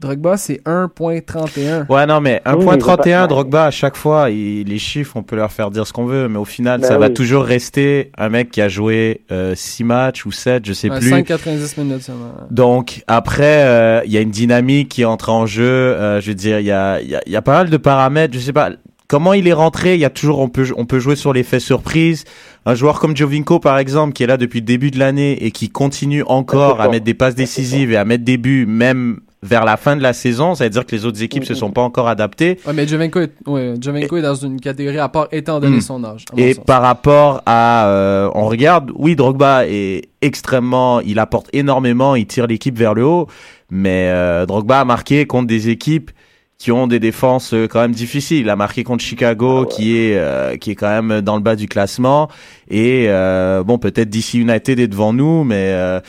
[0.04, 1.86] Drogba, c'est 1.31.
[1.90, 4.78] Ouais, non, mais Oui, mais 1.31, il va pas- Drogba, à chaque fois, il- les
[4.78, 7.10] chiffres, on peut leur faire dire ce qu'on veut, mais au final, Bah ça va
[7.10, 9.22] toujours rester un mec qui a joué
[9.56, 11.10] 6 matchs ou 7, je sais plus.
[11.10, 12.34] 5,90 minutes seulement.
[12.52, 15.64] Donc après, euh, il y a une dynamique qui entre en jeu.
[15.64, 17.70] euh, je veux dire, il y a, il y, a, il y a pas mal
[17.70, 18.34] de paramètres.
[18.34, 18.72] Je sais pas
[19.08, 19.94] comment il est rentré.
[19.94, 22.26] Il y a toujours, on peut, on peut jouer sur l'effet surprise.
[22.66, 25.52] Un joueur comme Jovinko, par exemple, qui est là depuis le début de l'année et
[25.52, 29.66] qui continue encore à mettre des passes décisives et à mettre des buts, même vers
[29.66, 30.56] la fin de la saison.
[30.56, 32.60] Ça veut dire que les autres équipes se sont pas encore adaptées.
[32.66, 35.82] Ouais, mais Jovenko est, ouais, Jovenko est dans une catégorie à part étant donné Mm.
[35.82, 36.26] son âge.
[36.38, 42.26] Et par rapport à, euh, on regarde, oui, Drogba est extrêmement, il apporte énormément, il
[42.26, 43.28] tire l'équipe vers le haut,
[43.70, 46.12] mais euh, Drogba a marqué contre des équipes
[46.58, 48.38] qui ont des défenses euh, quand même difficiles.
[48.42, 51.58] Il a marqué contre Chicago, qui est euh, qui est quand même dans le bas
[51.58, 52.30] du classement,
[52.70, 56.00] et euh, bon, peut-être DC United est devant nous, mais euh,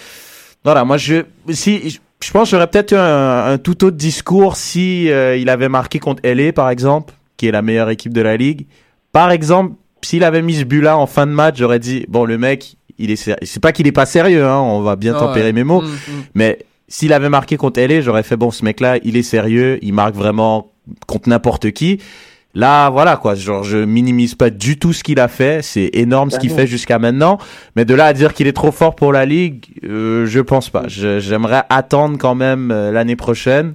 [0.62, 4.56] voilà, moi je, si, je, pense que j'aurais peut-être eu un, un tout autre discours
[4.56, 8.20] si euh, il avait marqué contre LA par exemple qui est la meilleure équipe de
[8.20, 8.66] la ligue.
[9.12, 12.38] Par exemple, s'il avait mis ce but-là en fin de match, j'aurais dit bon, le
[12.38, 15.20] mec, il est, ser- c'est pas qu'il est pas sérieux, hein, on va bien Ah
[15.20, 15.52] tempérer ouais.
[15.52, 16.22] mes mots, Mm, mm.
[16.34, 19.92] mais s'il avait marqué contre LA, j'aurais fait bon, ce mec-là, il est sérieux, il
[19.94, 20.70] marque vraiment
[21.06, 22.00] contre n'importe qui.
[22.54, 26.30] Là, voilà quoi, genre je minimise pas du tout ce qu'il a fait, c'est énorme
[26.30, 26.56] ce Bah qu'il non.
[26.56, 27.38] fait jusqu'à maintenant,
[27.74, 30.70] mais de là à dire qu'il est trop fort pour la ligue, euh, je pense
[30.70, 30.84] pas.
[30.86, 33.74] J'aimerais attendre quand même euh, l'année prochaine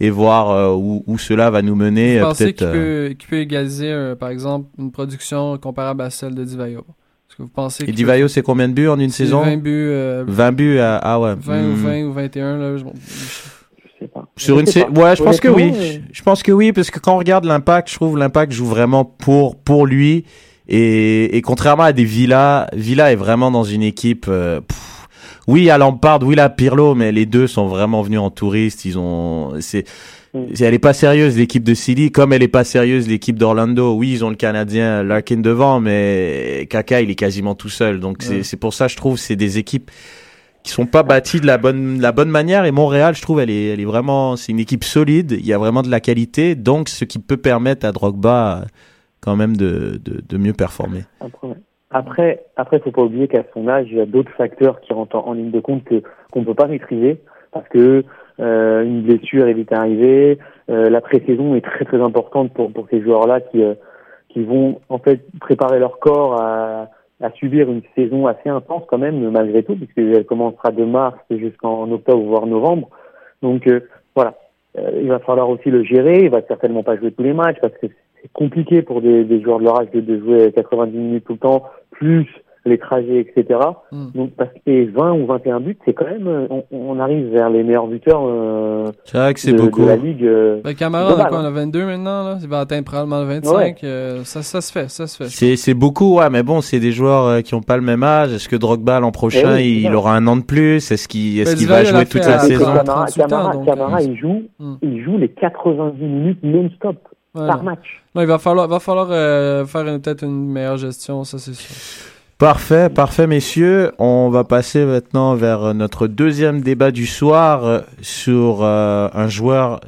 [0.00, 2.18] et voir euh, où, où cela va nous mener.
[2.18, 2.56] Vous euh, pensez peut-être.
[2.58, 6.44] qu'il euh, peut, qu'il peut égaliser, euh, par exemple, une production comparable à celle de
[6.44, 6.80] Divayo?
[7.30, 9.40] Est-ce que vous pensez Et Divayo, peut- c'est combien de buts en une saison?
[9.42, 11.34] 20 buts, euh, 20 buts, à- ah ouais.
[11.40, 11.74] 20 ou Hmm.
[11.76, 12.76] 20 ou 21, là.
[12.76, 12.84] je-.
[14.38, 15.64] Sur une sé- ouais, je pense que oui.
[15.64, 18.66] Honnêtement, Je- pense que oui, parce que quand on regarde l'impact, je trouve l'impact joue
[18.66, 20.24] vraiment pour pour lui.
[20.68, 24.26] Et, et contrairement à des Villa, Villa est vraiment dans une équipe.
[24.28, 25.06] euh, pff,
[25.46, 28.84] oui, a Lampard, oui, a Pirlo, mais les deux sont vraiment venus en touriste.
[28.84, 29.84] Ils ont, c'est,
[30.34, 30.40] Mm.
[30.60, 33.94] elle est pas sérieuse l'équipe de Silly, comme elle est pas sérieuse l'équipe d'Orlando.
[33.94, 37.98] Oui, ils ont le Canadien Larkin devant, mais Kaka il est quasiment tout seul.
[37.98, 38.42] Donc c'est Ouais.
[38.42, 39.90] c'est pour ça, je trouve, c'est des équipes
[40.62, 42.64] qui sont pas bâties de la bonne la bonne manière.
[42.64, 45.32] Et Montréal, je trouve, elle est elle est vraiment, c'est une équipe solide.
[45.32, 48.64] Il y a vraiment de la qualité, donc ce qui peut permettre à Drogba
[49.20, 51.04] quand même de de, de mieux performer.
[51.90, 55.16] Après, après, faut pas oublier qu'à son âge, il y a d'autres facteurs qui rentrent
[55.16, 57.18] en, en ligne de compte que qu'on peut pas maîtriser
[57.52, 58.04] parce que
[58.40, 60.38] euh, une blessure est vite arrivée.
[60.70, 63.74] Euh, la pré-saison est très très importante pour pour ces joueurs-là qui euh,
[64.28, 66.90] qui vont en fait préparer leur corps à
[67.20, 71.90] à subir une saison assez intense quand même malgré tout puisqu'elle commencera de mars jusqu'en
[71.90, 72.88] octobre voire novembre.
[73.42, 73.80] Donc euh,
[74.14, 74.34] voilà,
[74.76, 76.24] Euh, il va falloir aussi le gérer.
[76.24, 77.86] Il va certainement pas jouer tous les matchs parce que
[78.20, 81.34] c'est compliqué pour des, des joueurs de leur âge de, de jouer 90 minutes tout
[81.34, 82.26] le temps, plus
[82.68, 83.58] les trajets, etc.
[83.90, 84.06] Mm.
[84.14, 87.28] Donc, parce que et 20 ou 21 buts, c'est quand même, euh, on, on arrive
[87.32, 89.82] vers les meilleurs buteurs euh, C'est vrai que c'est de, beaucoup.
[89.82, 90.24] de la ligue.
[90.24, 90.60] euh.
[90.62, 91.44] Ben, Camara, on a quoi, on hein.
[91.46, 92.38] a 22 maintenant, là.
[92.40, 93.56] Il va atteindre probablement le 25.
[93.56, 93.74] Ouais.
[93.84, 95.28] euh, ça, ça se fait, ça se fait.
[95.30, 98.02] C'est c'est beaucoup, ouais, mais bon, c'est des joueurs euh, qui ont pas le même
[98.02, 98.32] âge.
[98.32, 100.90] Est-ce que Drogba l'an prochain, Eh oui, il aura un an de plus?
[100.90, 102.64] Est-ce qu'il est-ce Ben, qu'il va jouer toute la saison?
[102.64, 104.74] Camara, 38 ans, Camara, donc, Camara, euh, il joue, Mm.
[104.82, 106.96] il joue les 90 minutes non-stop
[107.34, 107.54] Voilà.
[107.54, 108.02] par match.
[108.14, 112.10] Non, il va falloir, va falloir euh, faire peut-être une meilleure gestion, ça c'est sûr.
[112.38, 113.92] Parfait, parfait, messieurs.
[113.98, 119.26] On va passer maintenant vers euh, notre deuxième débat du soir euh, sur euh, un
[119.26, 119.80] joueur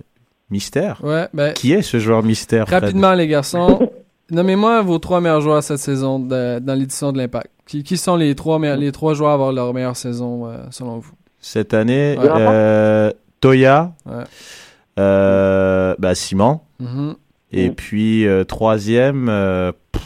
[0.50, 1.00] mystère.
[1.04, 2.82] Ouais, ben, Qui est ce joueur mystère Fred?
[2.82, 3.78] rapidement les garçons,
[4.32, 7.50] nommez-moi vos trois meilleurs joueurs cette saison de- dans l'édition de l'Impact.
[7.66, 10.56] Qui, qui sont les trois, meilleurs- les trois joueurs à avoir leur meilleure saison euh,
[10.72, 11.12] selon vous?
[11.40, 12.28] Cette année, Ouais.
[12.28, 14.24] euh, Toya, Ouais.
[14.98, 17.14] euh, bah, Simon, Mhm.
[17.52, 17.74] et Mm.
[17.76, 20.02] puis euh, troisième, euh, pff,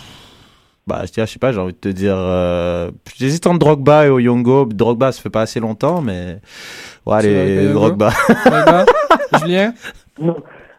[0.87, 4.67] bah, je sais pas, j'ai envie de te dire, euh, j'hésite entre Drogba et Oyongo.
[4.67, 6.37] Drogba, ça fait pas assez longtemps, mais
[7.07, 8.11] ouais, Oyongo Drogba.
[8.45, 8.85] Drogba?
[9.41, 9.73] Julien?
[10.21, 10.37] Non.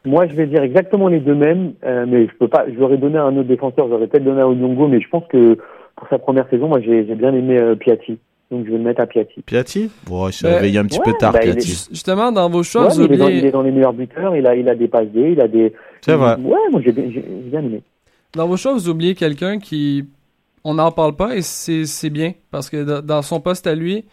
[0.08, 2.66] Moi, je vais dire exactement les deux mêmes, euh, mais je peux pas.
[2.72, 3.88] Je l'aurais donné à un autre défenseur.
[3.90, 5.58] J'aurais peut-être donné à Onyongo, mais je pense que
[5.96, 8.20] pour sa première saison, moi, j'ai j'ai bien aimé euh, Piatti.
[8.52, 9.42] Donc, je vais le mettre à Piatti.
[9.42, 9.90] Piatti?
[10.06, 11.70] Bon, il s'est Ben, réveillé un petit ouais, peu tard, bah, est- Piatti.
[11.70, 13.62] Just- Justement, dans vos choix, Ouais, vous mais il, est dans, il oubliez, est dans
[13.64, 14.36] les meilleurs buteurs.
[14.36, 15.74] Il a, il a des passes D, il a des.
[16.02, 16.36] C'est vrai.
[16.36, 17.82] Ouais, moi, j'ai bien, j'ai bien aimé.
[18.36, 20.06] Dans vos choix, vous oubliez quelqu'un qui,
[20.64, 24.06] on n'en parle pas et c'est c'est bien parce que dans- son poste à lui,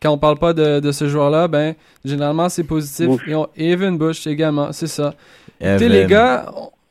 [0.00, 3.06] quand on parle pas de, de ce joueur-là, ben, généralement c'est positif.
[3.06, 3.20] Bush.
[3.28, 5.14] Et on- Evan Bush également, c'est ça.
[5.60, 6.46] Écoutez, les gars,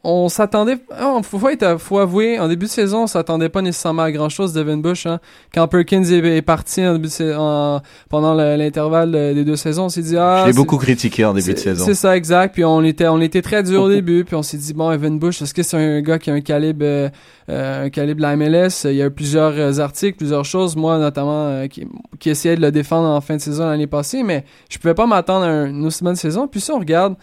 [0.05, 0.77] on, s'attendait.
[0.91, 4.11] ah, faut, faut, être- faut avouer, en début de saison, on s'attendait pas nécessairement à
[4.11, 5.05] grand chose d'Evan Bush.
[5.05, 5.19] Hein.
[5.53, 9.85] Quand Perkins est, est parti en début de en- pendant le- l'intervalle des deux saisons,
[9.85, 10.43] on s'est dit ah.
[10.43, 11.83] Je l'ai beaucoup critiqué en début de saison.
[11.85, 12.53] C'est ça, exact.
[12.53, 14.23] Puis on était, on était très dur au début.
[14.25, 16.41] Puis on s'est dit, bon, Evan Bush, est-ce que c'est un gars qui a un
[16.41, 17.09] calibre, euh,
[17.49, 18.85] un calibre de la MLS?
[18.85, 20.75] Il y a eu plusieurs euh, articles, plusieurs choses.
[20.75, 21.87] Moi, notamment, euh, qui,
[22.19, 24.23] qui essayait de le défendre en fin de saison l'année passée.
[24.23, 26.47] Mais je pouvais pas m'attendre à un- une aussi bonne saison.
[26.47, 27.15] Puis si on regarde,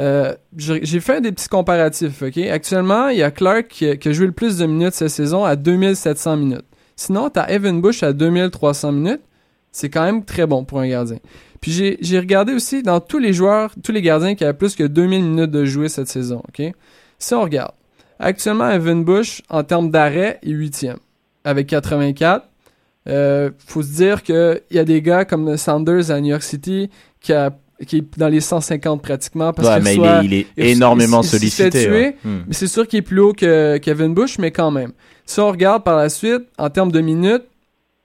[0.00, 2.38] euh, j'ai fait des petits comparatifs, ok?
[2.38, 5.56] Actuellement, il y a Clark qui, a joué le plus de minutes cette saison à
[5.56, 6.64] 2700 minutes.
[6.96, 9.20] Sinon, t'as Evan Bush à 2300 minutes.
[9.70, 11.18] C'est quand même très bon pour un gardien.
[11.60, 14.84] Puis j'ai regardé aussi dans tous les joueurs, tous les gardiens qui avaient plus que
[14.84, 16.72] 2000 minutes de jouer cette saison, ok?
[17.18, 17.72] Si on regarde,
[18.18, 20.98] actuellement, Evan Bush, en termes d'arrêt, est huitième,
[21.44, 22.48] avec 84.
[23.08, 26.90] Euh, faut se dire qu'il y a des gars comme Sanders à New York City
[27.20, 27.50] qui, a,
[27.86, 30.70] qui est dans les 150 pratiquement parce Ouais, que mais soit- il est, il est
[30.70, 31.90] il- énormément il- il s'est sollicité.
[31.90, 32.12] ouais.
[32.12, 32.38] tuer, Hmm.
[32.46, 34.92] mais c'est sûr qu'il est plus haut que Kevin Bush, mais quand même.
[35.26, 37.44] Si on regarde par la suite, en termes de minutes,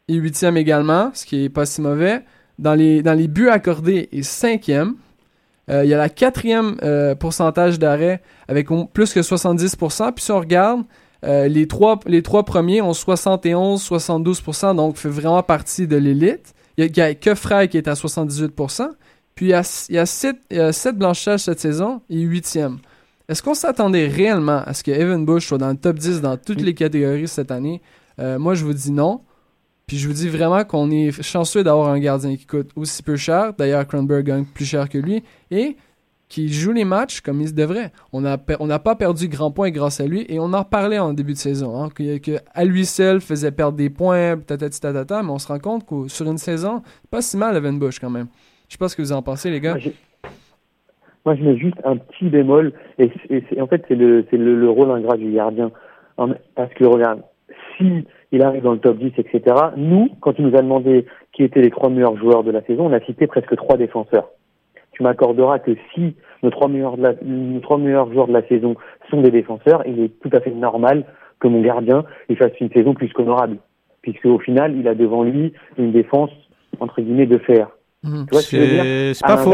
[0.08, 2.22] il est huitième également, ce qui est pas si mauvais.
[2.60, 4.96] Dans les, dans les buts accordés, il est cinquième.
[5.70, 10.12] Euh, il y a la quatrième euh, pourcentage d'arrêt avec plus que 70%.
[10.14, 10.84] Puis si on regarde,
[11.26, 16.54] euh, les, trois, les trois premiers ont 71, 72%, donc fait vraiment partie de l'élite.
[16.78, 18.90] Il y a, il y a que Frey qui est à 78%.
[19.38, 22.02] Puis il y a, il y a sept, il y a sept blanchages cette saison,
[22.10, 22.80] est huitième.
[23.30, 26.38] est-ce qu'on s'attendait réellement à ce que Evan Bush soit dans le top 10 dans
[26.38, 27.80] toutes les catégories cette année?
[28.20, 29.22] Euh, moi, je vous dis non.
[29.86, 33.16] Puis je vous dis vraiment qu'on est chanceux d'avoir un gardien qui coûte aussi peu
[33.16, 33.54] cher.
[33.54, 35.24] D'ailleurs, Cronberg gagne plus cher que lui.
[35.52, 35.78] Et
[36.30, 37.92] qui joue les matchs comme il se devrait.
[38.12, 40.26] On n'a pas perdu grand point grâce à lui.
[40.30, 41.82] Et on en parlait en début de saison.
[41.82, 45.22] Hein, que, à lui seul faisait perdre des points, tatata.
[45.22, 48.10] Mais on se rend compte que sur une saison, pas si mal Evan Bush quand
[48.10, 48.28] même.
[48.68, 49.76] Je sais pas ce que vous en pensez, les gars.
[51.26, 53.10] Moi, je mets juste un petit bémol, et,
[53.60, 55.72] en fait, c'est le, le, le rôle ingrat du gardien.
[56.18, 57.22] En- Parce que, regarde,
[57.78, 58.06] si
[58.42, 59.42] arrive dans le top 10, etc.,
[59.78, 62.88] nous, quand il nous a demandé qui étaient les trois meilleurs joueurs de la saison,
[62.88, 64.30] on a cité presque trois défenseurs.
[64.92, 66.96] Tu m'accorderas que si nos trois meilleurs,
[68.12, 68.76] joueurs de la saison
[69.10, 71.06] sont des défenseurs, il est tout à fait normal
[71.40, 72.04] que mon gardien
[72.38, 73.58] fasse une saison plus qu'honorable.
[74.02, 76.32] Puisque au final, il a devant lui une défense,
[76.80, 77.70] entre guillemets, de fer.
[78.08, 79.16] Tu vois ce que je veux dire?
[79.16, 79.54] C'est pas faux.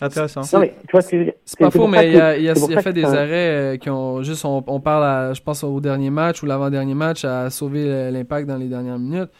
[0.00, 0.40] Intéressant.
[0.52, 1.34] non, mais tu vois ce que je veux dire?
[1.44, 3.88] C'est pas faux, mais il y a, y a- fait que des arrêts euh, qui
[3.90, 7.50] ont juste, on, on parle, à, je pense, au dernier match ou l'avant-dernier match à
[7.50, 9.30] sauver l'impact dans les dernières minutes.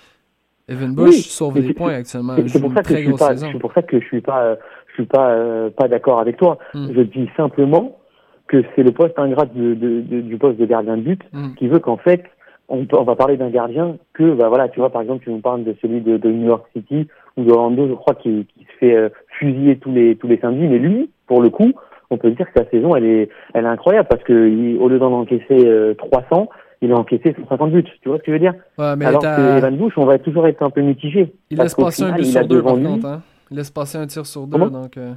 [0.69, 2.37] Evan Bush Oui, sauve des points actuellement.
[2.47, 3.49] C'est pour ça que je suis pas, saison.
[3.53, 4.57] c'est pour ça que je suis pas, euh,
[4.89, 6.59] je suis pas, euh, pas d'accord avec toi.
[6.75, 6.87] Mm.
[6.95, 7.99] Je dis simplement
[8.47, 11.55] que c'est le poste ingrat de, de- de- du poste de gardien de but Mm.
[11.55, 12.23] qui veut qu'en fait,
[12.69, 15.41] on, on va parler d'un gardien que, bah voilà, tu vois, par exemple, tu nous
[15.41, 18.65] parles de celui de, de New York City ou de Orlando, je crois, qui, qui
[18.65, 20.67] se fait euh, fusiller tous les tous les samedis.
[20.69, 21.73] Mais lui, pour le coup,
[22.11, 24.89] on peut dire que sa saison, elle est, elle est incroyable parce que il- au
[24.89, 26.49] lieu d'en encaisser euh, 300,
[26.83, 27.85] il a encaissé 150 buts.
[28.03, 28.55] Tu vois ce que je veux dire?
[28.79, 31.33] Ouais, mais Alors que Evan Bush, on va toujours être un peu mitigé.
[31.51, 33.07] il laisse passer un but sur deux, par contre.
[33.07, 33.23] Hein.
[33.51, 34.71] Il laisse passer un tir sur deux, Comment?
[34.83, 35.13] donc euh,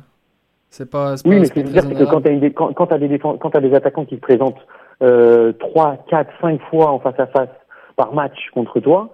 [0.69, 2.51] c'est pas, Oui, mais ce que je veux dire, c'est que quand t'as une dé-
[2.51, 3.19] quand, quand des
[3.51, 4.59] t'as des attaquants qui se présentent
[5.03, 7.49] euh, 3, 4, 5 fois en face à face
[7.95, 9.09] par match contre toi,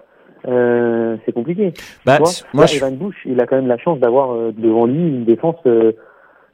[0.47, 1.73] euh, c'est compliqué.
[2.05, 3.99] Bah, tu vois c- moi, Là, je- Evan Bush, il a quand même la chance
[3.99, 5.91] d'avoir euh, devant lui une défense, euh,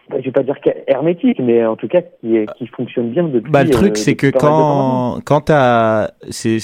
[0.09, 0.55] bah, je vais pas dire
[0.87, 3.51] hermétique, mais en tout cas qui, est- qui fonctionne bien depuis.
[3.51, 6.57] Bah, le euh, truc, c'est que quand, quand t'as, c'est,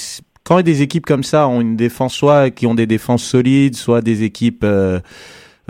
[0.43, 4.01] quand des équipes comme ça ont une défense, soit qui ont des défenses solides, soit
[4.01, 4.99] des équipes, euh,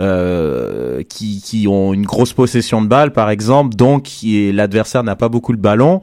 [0.00, 5.28] euh, qui, qui ont une grosse possession de balle, par exemple, donc l'adversaire n'a pas
[5.28, 6.00] beaucoup le ballon.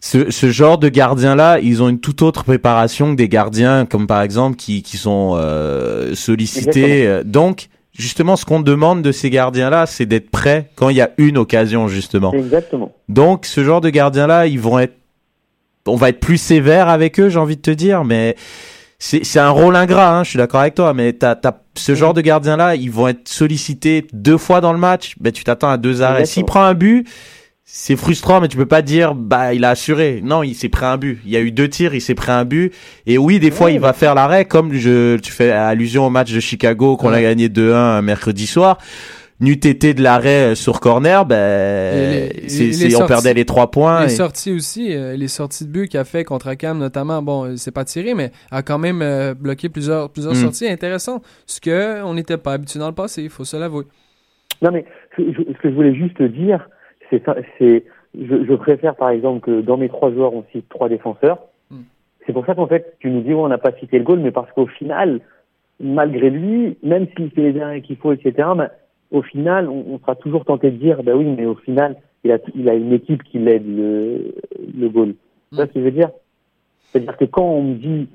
[0.00, 4.06] Ce, ce genre de gardiens-là, ils ont une toute autre préparation que des gardiens, comme
[4.06, 7.20] par exemple, qui, qui sont euh, sollicités.
[7.24, 11.10] Donc, justement, ce qu'on demande de ces gardiens-là, c'est d'être prêts quand il y a
[11.18, 12.32] une occasion, justement.
[12.32, 12.92] Exactement.
[13.08, 14.94] Donc, ce genre de gardiens-là, ils vont être,
[15.86, 18.36] on va être plus sévère avec eux, j'ai envie de te dire, mais
[18.98, 21.94] c'est, c'est un rôle ingrat, hein, je suis d'accord avec toi, mais t'as, t'as, ce
[21.94, 25.70] genre de gardiens-là, ils vont être sollicités deux fois dans le match, ben, tu t'attends
[25.70, 26.26] à deux arrêts.
[26.26, 27.06] S'il prend un but,
[27.72, 30.20] c'est frustrant, mais tu peux pas dire, bah, il a assuré.
[30.24, 31.20] Non, il s'est pris un but.
[31.24, 32.72] Il y a eu deux tirs, il s'est pris un but.
[33.06, 36.10] Et oui, des fois, Ouais, il va faire l'arrêt, comme je, tu fais allusion au
[36.10, 38.78] match de Chicago qu'on a gagné 2-1 un mercredi soir.
[39.38, 44.04] N'eût été de l'arrêt sur corner, ben, c'est- on perdait les trois points.
[44.04, 47.22] Les et- sorties aussi, euh, les sorties de but qu'il a fait contre Akam notamment,
[47.22, 50.42] bon, euh, c'est pas tiré, mais a quand même euh, bloqué plusieurs, plusieurs Mm.
[50.42, 51.22] sorties intéressantes.
[51.46, 53.84] Ce que on n'était pas habitué dans le passé, il faut se l'avouer.
[54.60, 54.84] Non, mais
[55.16, 55.22] ce
[55.62, 56.68] que je voulais juste dire,
[57.58, 57.84] c'est
[58.18, 61.38] je, je préfère par exemple que dans mes trois joueurs, on cite trois défenseurs.
[61.70, 61.82] Hmm.
[62.26, 64.20] C'est pour ça qu'en fait, tu nous dis, ouais, on n'a pas cité le goal,
[64.20, 65.20] mais parce qu'au final,
[65.78, 68.70] malgré lui, même s'il fait les arrêts qu'il faut, etc., bah,
[69.10, 72.32] au final, on, on sera toujours tenté de dire, bah oui, mais au final, il
[72.32, 74.34] a, il a une équipe qui l'aide le,
[74.76, 75.14] le goal.
[75.50, 76.10] Tu vois ce que je veux dire?
[76.82, 78.08] C'est-à-dire que quand on me dit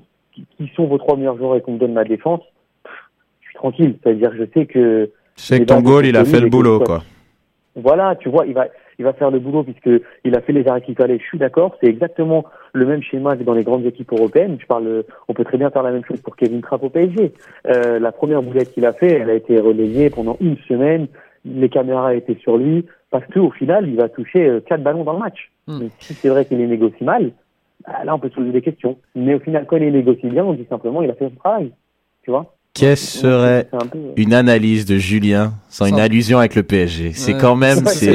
[0.58, 2.42] qui sont vos trois meilleurs joueurs et qu'on me donne ma défense,
[2.84, 2.94] pff,
[3.42, 3.96] je suis tranquille.
[4.04, 6.80] C'est-à-dire je sais que Je sais que ton goal, il a fait le que boulot,
[6.80, 7.04] quoi.
[7.76, 8.68] voilà, tu vois, il va,
[9.00, 11.20] il va faire le boulot puisque il a fait les arrêts qu'il fallait.
[11.20, 14.58] Je suis d'accord, c'est exactement le même schéma que dans les grandes équipes européennes.
[14.60, 17.34] Je parle, on peut très bien faire la même chose pour Kevin Trapp au PSG.
[17.68, 21.08] Euh, la première boulette qu'il a fait, elle a été relayée pendant une semaine.
[21.46, 25.14] Les caméras étaient sur lui parce qu'au final, il va toucher euh, quatre ballons dans
[25.14, 25.52] le match.
[25.68, 25.88] Hmm.
[26.00, 27.32] Si c'est vrai qu'il les négocie mal,
[27.86, 28.98] bah, là, on peut se poser des questions.
[29.16, 31.36] Mais au final, quand il les négocie bien, on dit simplement il a fait son
[31.36, 31.72] travail.
[32.24, 32.55] Tu vois?
[32.76, 33.70] Qu'est-ce serait
[34.18, 37.40] une analyse de Julien sans une allusion avec le PSG C'est Ouais.
[37.40, 38.14] quand même, C'est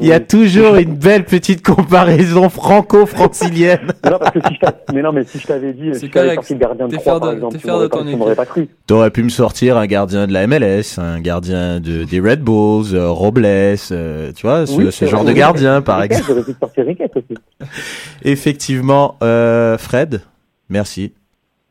[0.00, 3.92] il y a toujours une belle petite comparaison franco-francilienne.
[4.04, 5.98] Mais non, parce que si je t'a- mais non, mais si je t'avais dit, C'est
[5.98, 6.34] si correct.
[6.36, 8.36] sorti gardien de T'es 3, fier par de- exemple, t'es tu m'aurais ton pas, tu
[8.36, 8.68] pas cru.
[8.86, 12.94] T'aurais pu me sortir un gardien de la MLS, un gardien de, des Red Bulls,
[12.94, 15.32] euh, Robles, euh, tu vois, ce, Oui, ce c'est genre vrai.
[15.32, 16.32] de gardien, par exemple.
[18.22, 20.20] Effectivement, euh, Fred,
[20.68, 21.12] merci.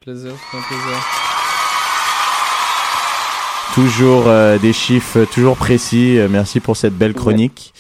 [0.06, 1.04] Plaisir, c'est un plaisir.
[3.74, 6.20] Toujours euh, des chiffres toujours précis.
[6.20, 7.74] Euh, Merci pour cette belle chronique.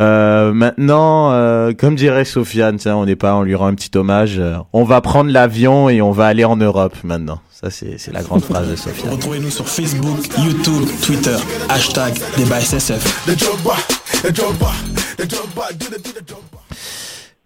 [0.00, 3.96] Euh, maintenant, euh, comme dirait Sofiane, tiens, on n'est pas, on lui rend un petit
[3.96, 4.40] hommage.
[4.40, 7.40] euh, on va prendre l'avion et on va aller en Europe maintenant.
[7.52, 9.12] Ça, c'est c'est la grande phrase de Sofiane.
[9.12, 11.36] Retrouvez-nous sur Facebook, YouTube, Twitter,
[11.68, 13.28] hashtag débat SSF.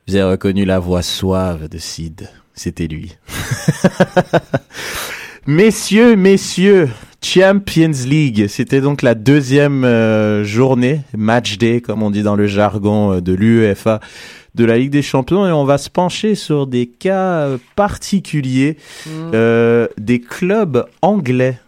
[0.08, 2.30] Vous avez reconnu la voix suave de Sid.
[2.56, 3.16] C'était lui.
[5.46, 6.88] messieurs, messieurs,
[7.22, 8.46] Champions League.
[8.48, 13.20] C'était donc la deuxième euh, journée, match day, comme on dit dans le jargon euh,
[13.20, 14.00] de l'UEFA
[14.56, 18.78] de la Ligue des Champions et on va se pencher sur des cas euh, particuliers
[19.34, 21.58] euh, des clubs anglais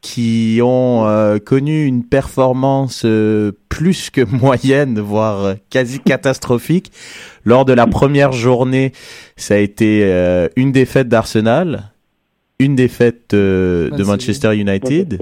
[0.00, 6.92] qui ont euh, connu une performance euh, plus que moyenne, voire euh, quasi catastrophique.
[7.44, 8.92] Lors de la première journée,
[9.36, 11.92] ça a été euh, une défaite d'Arsenal,
[12.58, 15.20] une défaite euh, de Man Manchester United,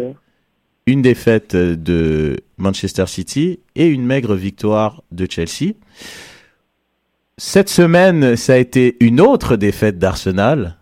[0.86, 5.74] une défaite de Manchester City et une maigre victoire de Chelsea.
[7.38, 10.78] Cette semaine, ça a été une autre défaite d'Arsenal,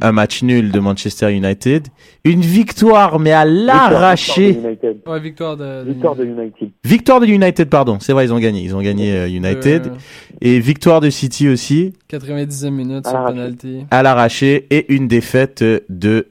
[0.00, 1.88] un match nul de Manchester United,
[2.24, 4.52] une victoire mais à l'arraché.
[4.52, 4.96] Victoire de United.
[5.06, 5.84] Ouais, victoire de.
[5.86, 6.70] Victoire de United.
[6.84, 9.96] Victoire de United, pardon, c'est vrai, ils ont gagné, ils ont gagné euh, United Euh,
[10.40, 13.34] et victoire de City aussi 90e minute À sur l'arraché.
[13.34, 13.84] penalty.
[13.90, 16.28] à l'arraché et une défaite de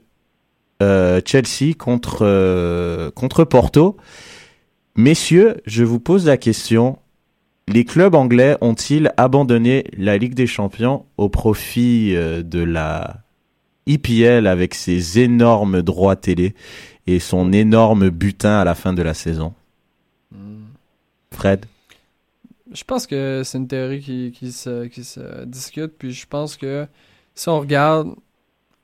[0.82, 3.98] euh, Chelsea contre euh, contre Porto.
[4.98, 6.98] Messieurs, je vous pose la question
[7.68, 13.18] les clubs anglais ont-ils abandonné la Ligue des Champions au profit euh, de la
[13.88, 16.54] EPL avec ses énormes droits télé
[17.08, 19.54] et son énorme butin à la fin de la saison
[21.34, 21.66] Fred?
[22.74, 26.56] Je pense que c'est une théorie qui, qui, se, qui se discute, puis je pense
[26.56, 26.86] que
[27.36, 28.10] si on regarde,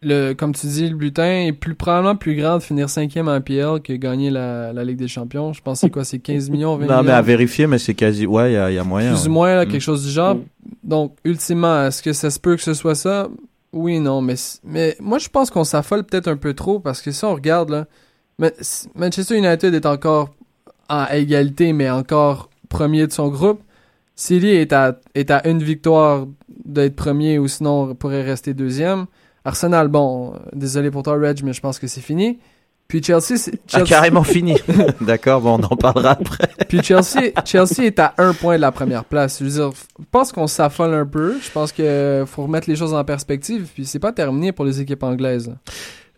[0.02, 3.40] le, comme tu dis, le butin est plus, probablement plus grand de finir cinquième en
[3.40, 5.54] PL que gagner la, la Ligue des Champions.
[5.54, 7.94] Je pense que c'est quoi, c'est 15 millions, 20 Non, mais à vérifier, mais c'est
[7.94, 8.26] quasi.
[8.26, 9.12] Ouais, il y a, il y a moyen.
[9.14, 9.28] plus ouais.
[9.30, 9.70] ou moins là, Mm.
[9.70, 10.38] quelque chose du genre.
[10.84, 13.30] Donc, ultimement, est-ce que ça se peut que ce soit ça?
[13.78, 17.12] Oui, non, mais, mais moi, je pense qu'on s'affole peut-être un peu trop parce que
[17.12, 17.86] si on regarde, là,
[18.96, 20.32] Manchester United est encore
[20.90, 23.62] à égalité, mais encore premier de son groupe.
[24.16, 26.26] City est à, est à une victoire
[26.66, 29.06] d'être premier ou sinon pourrait rester deuxième.
[29.46, 32.40] Arsenal, bon, désolé pour toi, Reg, mais je pense que c'est fini.
[32.88, 34.56] Puis Chelsea, c'est- Ah, Chelsea- carrément fini.
[35.02, 36.48] D'accord, bon, on en parlera après.
[36.70, 39.40] puis Chelsea, Chelsea est à un point de la première place.
[39.40, 41.36] Je veux dire, je pense qu'on s'affole un peu.
[41.42, 43.68] Je pense que faut remettre les choses en perspective.
[43.74, 45.54] Puis c'est pas terminé pour les équipes anglaises.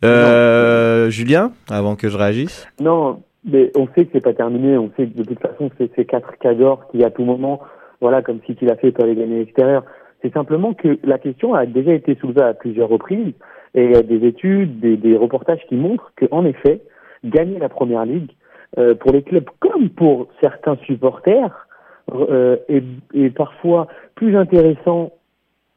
[0.05, 2.65] Euh, Julien, avant que je réagisse?
[2.79, 4.77] Non, mais on sait que c'est pas terminé.
[4.77, 7.59] On sait que de toute façon, c'est ces quatre cadors qui, à tout moment,
[8.01, 9.83] voilà, comme si tu l'a fait, peuvent gagner à l'extérieur.
[10.21, 13.33] C'est simplement que la question a déjà été soulevée à plusieurs reprises
[13.75, 16.81] et il y a des études, des, des reportages qui montrent qu'en effet,
[17.23, 18.31] gagner la première ligue,
[18.77, 21.67] euh, pour les clubs comme pour certains supporters,
[22.13, 25.11] euh, est, est parfois plus intéressant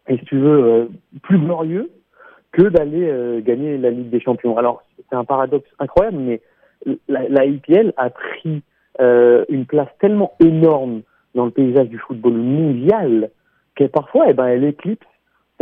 [0.08, 0.84] et, si tu veux, euh,
[1.22, 1.90] plus glorieux
[2.52, 4.56] que d'aller euh, gagner la Ligue des Champions.
[4.58, 6.40] Alors, c'est un paradoxe incroyable, mais
[7.08, 8.62] la, IPL a pris
[9.00, 11.02] euh, une place tellement énorme
[11.34, 13.30] dans le paysage du football mondial
[13.74, 15.06] que parfois, eh ben, elle éclipse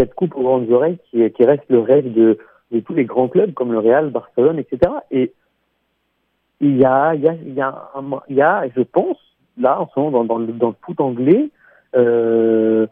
[0.01, 2.39] cette coupe aux grandes oreilles qui, reste le rêve de,
[2.87, 4.93] tous les grands clubs comme le Real, Barcelone, etc.
[5.11, 5.33] Et
[6.61, 7.35] il y a, y a,
[8.29, 9.19] y a, je pense,
[9.59, 11.51] là, en ce moment, dans, le, foot anglais,
[11.97, 12.87] euh,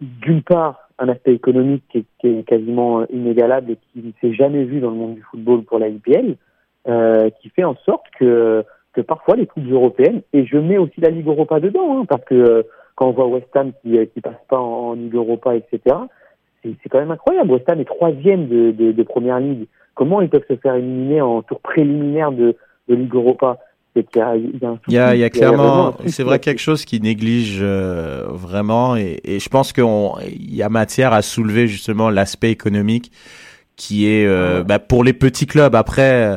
[0.00, 4.80] d'une part, un aspect économique qui est, quasiment inégalable et qui ne s'est jamais vu
[4.80, 6.36] dans le monde du football pour la IPL,
[6.88, 8.64] euh, qui fait en sorte que,
[9.06, 12.64] parfois les coupes européennes, et je mets aussi la Ligue Europa dedans, hein, parce que
[12.96, 15.96] quand on voit West Ham qui, qui passe pas en, en Ligue Europa, etc.,
[16.64, 17.52] c'est quand même incroyable.
[17.52, 19.68] West Ham est troisième de, de, de Première Ligue.
[19.94, 22.56] Comment ils peuvent se faire éliminer en tour préliminaire de,
[22.88, 23.58] de Ligue Europa?
[23.94, 26.22] Y a, il y a Il y a, il y a souci, vraiment clairement, c'est
[26.22, 29.86] vrai quelque chose qui néglige euh, vraiment, et, et je pense qu'il
[30.50, 33.10] y a matière à soulever justement l'aspect économique
[33.76, 35.74] qui est euh, bah, pour les petits clubs.
[35.74, 36.36] Après, euh,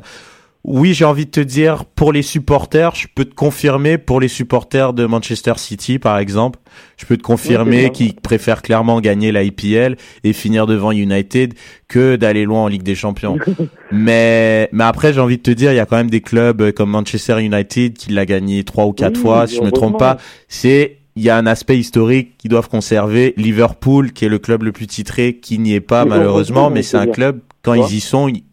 [0.70, 4.28] oui, j'ai envie de te dire pour les supporters, je peux te confirmer pour les
[4.28, 6.60] supporters de Manchester City par exemple,
[6.96, 11.56] je peux te confirmer qu'ils préfèrent clairement gagner la IPL et finir devant United
[11.88, 13.38] que d'aller loin en Ligue des Champions.
[13.92, 16.62] Mais, mais après, j'ai envie de te dire, il y a quand même des clubs
[16.62, 19.72] euh, comme Manchester United qui l'a gagné trois ou quatre Oui, fois, si je me
[19.72, 20.18] trompe pas.
[20.48, 23.34] C'est, il y a un aspect historique qu'ils doivent conserver.
[23.36, 26.84] Liverpool, qui est le club le plus titré, qui n'y est pas malheureusement, heureusement, mais
[26.84, 28.44] c'est un club, quand ils y sont, ils,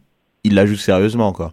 [0.42, 1.52] ils la jouent sérieusement, quoi.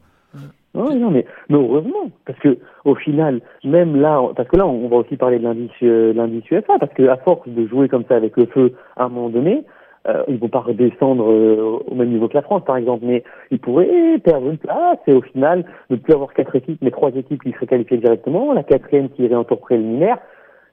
[0.76, 4.88] Oui, non, mais, mais heureusement, parce que au final, même là, parce que là, on
[4.88, 8.06] va aussi parler de l'indice, euh, l'indice UEFA, parce que à force de jouer comme
[8.10, 9.64] ça avec le feu, à un moment donné,
[10.08, 13.24] euh, ils vont pas redescendre euh, au même niveau que la France, par exemple, mais
[13.52, 17.12] ils pourraient perdre une place et au final ne plus avoir quatre équipes, mais trois
[17.12, 20.18] équipes qui seraient qualifiées directement, la quatrième qui irait en tour préliminaire.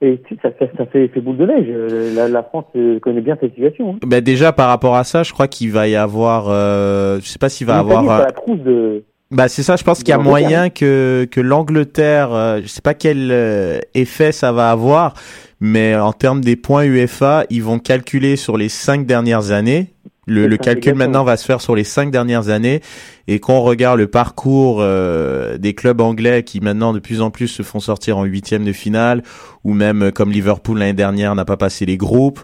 [0.03, 1.66] Et ça fait, ça fait, fait boule de neige.
[1.68, 3.90] Euh, La, la France euh, connaît bien cette situation.
[3.90, 4.07] Hein.
[4.07, 7.38] Ben déjà, par rapport à ça, je crois qu'il va y avoir, euh, je sais
[7.38, 10.09] pas s'il va L'Italie avoir, sur la trousse de, Bah c'est ça, je pense qu'il
[10.09, 14.72] y a moyen que que l'Angleterre, euh, je sais pas quel euh, effet ça va
[14.72, 15.14] avoir,
[15.61, 19.95] mais en termes des points UEFA, ils vont calculer sur les cinq dernières années.
[20.26, 22.81] Le, le calcul maintenant va se faire sur les cinq dernières années.
[23.26, 27.49] Et qu'on regarde le parcours euh, des clubs anglais qui maintenant de plus en plus
[27.49, 29.22] se font sortir en huitième de finale
[29.64, 32.41] ou même euh, comme Liverpool l'année dernière n'a pas passé les groupes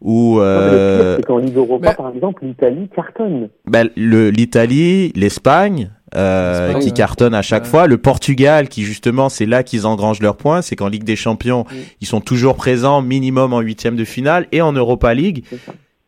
[0.00, 1.16] ou euh...
[1.16, 3.48] c'est qu'en Ligue Europa, par exemple, l'Italie cartonne.
[3.66, 6.92] Ben, le l'Italie, l'Espagne, euh, qui ouais.
[6.94, 7.68] cartonne à chaque Ouais.
[7.68, 7.86] fois.
[7.86, 10.62] Le Portugal, qui justement, c'est là qu'ils engrangent leurs points.
[10.62, 11.64] C'est qu'en Ligue des Champions,
[12.00, 15.44] ils sont toujours présents, minimum en huitième de finale, et en Europa League.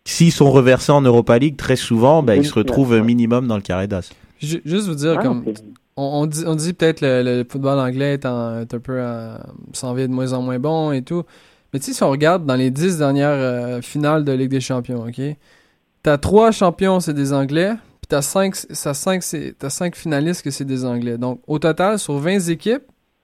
[0.04, 3.02] S'ils sont reversés en Europa League, très souvent, ben, ils se retrouvent ouais.
[3.02, 4.10] minimum dans le carré d'as.
[4.40, 5.44] Ju- Juste vous dire, Ah, comme
[5.96, 8.94] on, on dit, on dit peut-être le, le football anglais est, en- est un peu
[8.96, 9.36] euh,
[9.74, 11.24] s'en vient de moins en moins bon et tout.
[11.72, 14.60] Mais tu sais, si on regarde dans les dix dernières euh, finales de Ligue des
[14.60, 15.20] Champions, ok,
[16.02, 20.42] t'as trois champions, c'est des Anglais, puis t'as cinq, t'as cinq, c'est- t'as cinq finalistes
[20.42, 21.16] que c'est des Anglais.
[21.18, 22.82] Donc au total, sur 20 équipes,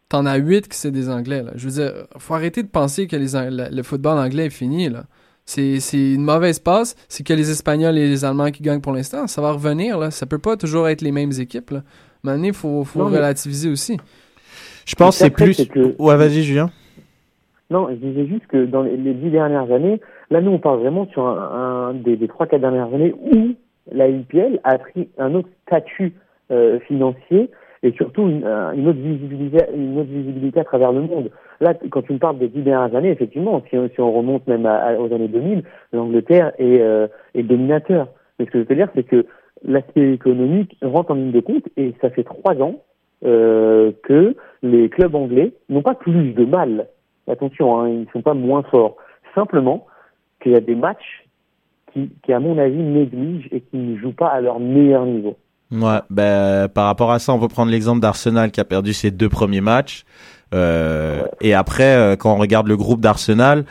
[0.08, 1.42] t'en as 8 qui c'est des Anglais.
[1.42, 1.50] Là.
[1.56, 4.50] Je veux dire, faut arrêter de penser que les, Ang- la- le football anglais est
[4.50, 4.88] fini.
[4.88, 5.06] Là.
[5.44, 6.94] C'est, c'est une mauvaise passe.
[7.08, 9.26] C'est que les Espagnols et les Allemands qui gagnent pour l'instant.
[9.26, 9.98] Ça va revenir.
[9.98, 10.10] Là.
[10.12, 11.70] Ça peut pas toujours être les mêmes équipes.
[11.70, 11.82] Là.
[12.22, 13.96] Maintenant, il faut, faut Non, mais- relativiser aussi.
[14.84, 15.56] Je pense que c'est plus...
[15.66, 16.70] que- Ouais, vas-y, Julien.
[17.70, 20.00] Non, je disais juste que dans les, dix dernières années,
[20.30, 23.54] là nous on parle vraiment sur un, un des, des trois quatre dernières années où
[23.92, 26.12] la IPL a pris un autre statut
[26.52, 27.50] euh, financier
[27.82, 31.30] et surtout une, un- une autre visibilité, une autre visibilité à travers le monde.
[31.60, 34.66] Là, quand tu me parles des dix dernières années, effectivement, si, si on remonte même
[34.66, 35.62] à- à- aux années 2000,
[35.92, 38.08] l'Angleterre est, euh, est dominateur.
[38.38, 39.26] Mais ce que je veux dire, c'est que
[39.64, 42.76] l'aspect économique rentre en ligne de compte et ça fait trois ans
[43.24, 46.86] euh, que les clubs anglais n'ont pas plus de mal
[47.30, 48.96] attention, hein, ils ne sont pas moins forts.
[49.34, 49.86] Simplement
[50.42, 51.26] qu'il y a des matchs
[51.92, 55.36] qui, qui, à mon avis, négligent et qui ne jouent pas à leur meilleur niveau.
[55.72, 59.10] Ouais, ben, par rapport à ça, on peut prendre l'exemple d'Arsenal qui a perdu ses
[59.10, 60.04] deux premiers matchs.
[60.54, 63.64] Euh, Et après, euh, quand on regarde le groupe d'Arsenal,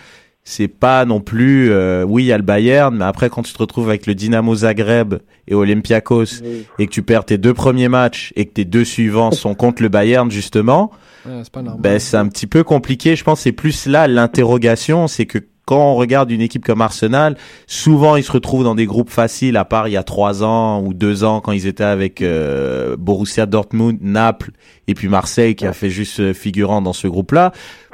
[0.47, 3.51] c'est pas non plus, euh, oui, il y a le Bayern, mais après, quand tu
[3.51, 5.15] te retrouves avec le Dynamo Zagreb
[5.47, 6.65] et Olympiakos Oui.
[6.77, 9.81] et que tu perds tes deux premiers matchs et que tes deux suivants sont contre
[9.81, 10.91] le Bayern, justement,
[11.25, 13.15] Ouais, c'est ben, c'est un petit peu compliqué.
[13.15, 16.81] Je pense que c'est plus là l'interrogation, c'est que quand on regarde une équipe comme
[16.81, 17.35] Arsenal,
[17.65, 20.83] souvent ils se retrouvent dans des groupes faciles, à part il y a trois ans
[20.83, 24.51] ou deux ans quand ils étaient avec euh, Borussia Dortmund, Naples
[24.87, 27.51] et puis Marseille qui a fait juste euh, figurant dans ce groupe-là.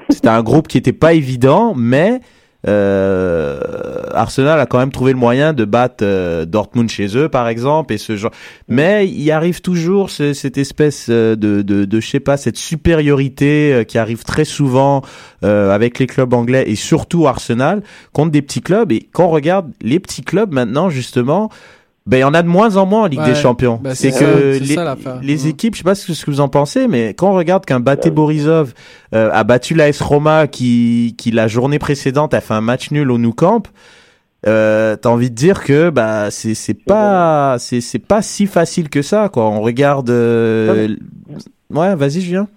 [0.10, 2.20] C'était un groupe qui était pas évident, mais
[2.68, 3.60] euh,
[4.14, 7.94] Arsenal a quand même trouvé le moyen de battre euh, Dortmund chez eux, par exemple,
[7.94, 8.32] et ce genre.
[8.68, 12.58] Mais il arrive toujours ce- cette espèce euh, de, de, de, je sais pas, cette
[12.58, 15.02] supériorité euh, qui arrive très souvent
[15.44, 17.82] avec les clubs anglais et surtout Arsenal
[18.14, 18.92] contre des petits clubs.
[18.92, 21.50] Et quand on regarde les petits clubs maintenant, justement,
[22.08, 23.80] ben il y en a de moins en moins en Ligue Ouais, des Champions.
[23.82, 25.50] ben, c'est que les, ça les Mhm.
[25.50, 28.10] équipes, je sais pas ce que, vous en pensez, mais quand on regarde qu'un Baté
[28.10, 28.74] Borisov
[29.14, 33.12] euh, a battu l'AS Roma qui, qui la journée précédente a fait un match nul
[33.12, 33.68] au Nou Camp,
[34.48, 38.90] euh, t'as envie de dire que bah c'est c'est pas c'est c'est pas si facile
[38.90, 39.48] que ça quoi.
[39.48, 40.10] On regarde.
[40.10, 40.88] euh,
[41.70, 42.48] Ouais, vas-y Julien.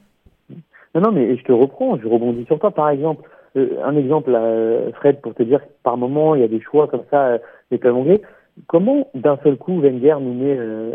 [0.94, 2.70] Non, non, mais je te reprends, je rebondis sur toi.
[2.70, 6.44] Par exemple, euh, un exemple, euh, Fred, pour te dire que par moment, il y
[6.44, 7.38] a des choix comme ça euh,
[7.70, 8.22] des clubs anglais.
[8.66, 10.94] Comment, d'un seul coup, Wenger nous met, euh,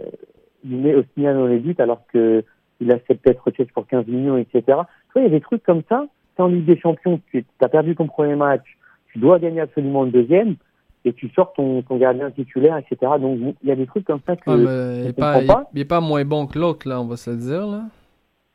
[0.63, 2.43] nous met Osimhen dans les buts alors que
[2.81, 4.61] il accepte peut-être pour 15 millions, etc.
[4.65, 6.05] Tu vois, il y a des trucs comme ça.
[6.35, 8.63] C'est en Ligue des Champions, tu as perdu ton premier match,
[9.11, 10.55] tu dois gagner absolument le deuxième,
[11.03, 13.11] et tu sors ton, ton gardien titulaire, etc.
[13.19, 15.65] Donc, il y a des trucs comme ça que Ouais, mais pas, pas.
[15.73, 17.67] il- il est pas moins bon que l'autre, là, on va se le dire.
[17.67, 17.81] Là.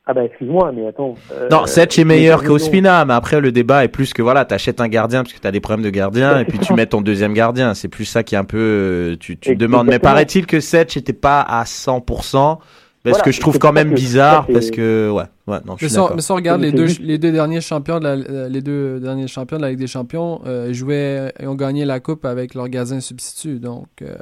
[0.07, 1.15] Ah bah excuse-moi, mais attends.
[1.33, 4.83] euh, Non, Setch est meilleur qu'Ospina, mais après le débat est plus que voilà, t'achètes
[4.83, 7.33] un gardien parce que t'as des problèmes de gardien et puis tu mets ton deuxième
[7.33, 7.73] gardien.
[7.73, 9.87] C'est plus ça qui est un peu, euh, tu, tu te demandes.
[9.87, 12.59] Mais paraît-il que Setch était pas à 100%, parce
[13.05, 15.89] Voilà, que je trouve quand même que- bizarre parce que ouais, ouais, non, je Mais
[15.89, 16.17] suis si, on, d'accord.
[16.17, 19.01] mais si on regarde les deux, les deux derniers champions de la, euh, les deux
[19.01, 22.55] derniers champions de la Ligue des Champions euh, jouaient et ont gagné la coupe avec
[22.55, 23.59] leur gardien substitut.
[23.59, 24.15] Donc, euh,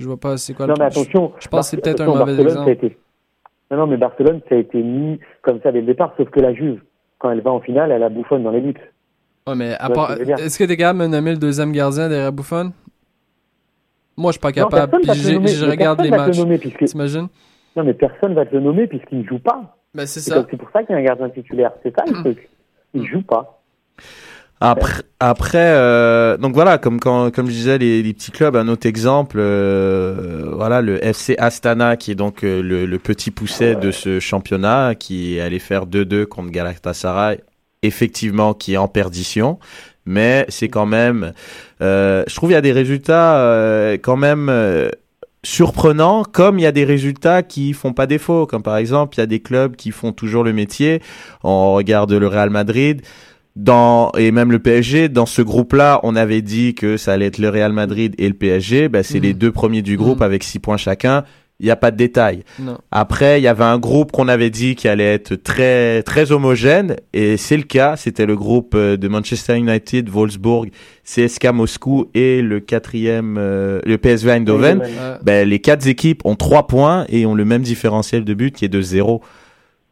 [0.00, 1.32] je vois pas c'est quoi Non le mais attention.
[1.38, 2.96] je pense que c'est peut-être un mauvais Barcelone, exemple.
[3.72, 6.40] Non, non, mais Barcelone, ça a été mis comme ça dès le départ, sauf que
[6.40, 6.80] la Juve,
[7.18, 8.74] quand elle va en finale, elle a bouffonne dans les buts.
[9.46, 9.70] Ouais, mais
[10.38, 12.72] est-ce que t'es capable de me nommer le deuxième gardien derrière Buffon?
[14.16, 15.00] Moi, je suis pas Non, capable.
[15.00, 16.38] personne Puis nommer, je regarde les matchs.
[16.38, 17.28] nommer, puisque- T'imagines?
[17.74, 19.74] Non, mais personne va te le nommer puisqu'il ne joue pas.
[19.94, 20.36] Ben, c'est C'est ça.
[20.36, 21.72] comme- c'est pour ça qu'il y a un gardien titulaire.
[21.82, 22.48] C'est ça le truc.
[22.92, 23.62] Il joue pas.
[24.64, 28.68] Après, après euh, donc voilà, comme quand, comme je disais, les, les petits clubs, un
[28.68, 33.74] autre exemple, euh, voilà, le FC Astana, qui est donc euh, le, le petit pousset
[33.74, 37.40] de ce championnat, qui allait faire 2-2 contre Galatasaray,
[37.82, 39.58] effectivement, qui est en perdition,
[40.06, 41.32] mais c'est quand même,
[41.80, 44.90] euh, je trouve il y a des résultats euh, quand même euh,
[45.44, 49.20] surprenant, comme il y a des résultats qui font pas défaut, comme par exemple il
[49.20, 51.02] y a des clubs qui font toujours le métier.
[51.42, 53.02] On regarde le Real Madrid.
[53.54, 57.38] Dans, et même le PSG, dans ce groupe-là, on avait dit que ça allait être
[57.38, 58.88] le Real Madrid et le PSG.
[58.88, 59.22] Ben, c'est Mhm.
[59.24, 60.24] les deux premiers du groupe Mhm.
[60.24, 61.24] avec six points chacun.
[61.60, 62.42] Il n'y a pas de détails.
[62.58, 62.78] Non.
[62.90, 66.96] Après, il y avait un groupe qu'on avait dit qui allait être très très homogène
[67.12, 67.94] et c'est le cas.
[67.96, 70.70] C'était le groupe euh, de Manchester United, Wolfsburg,
[71.04, 74.82] CSKA Moscou et le quatrième, euh, le PSV Eindhoven.
[75.22, 78.64] Ben, les quatre équipes ont trois points et ont le même différentiel de but qui
[78.64, 79.20] est de zéro.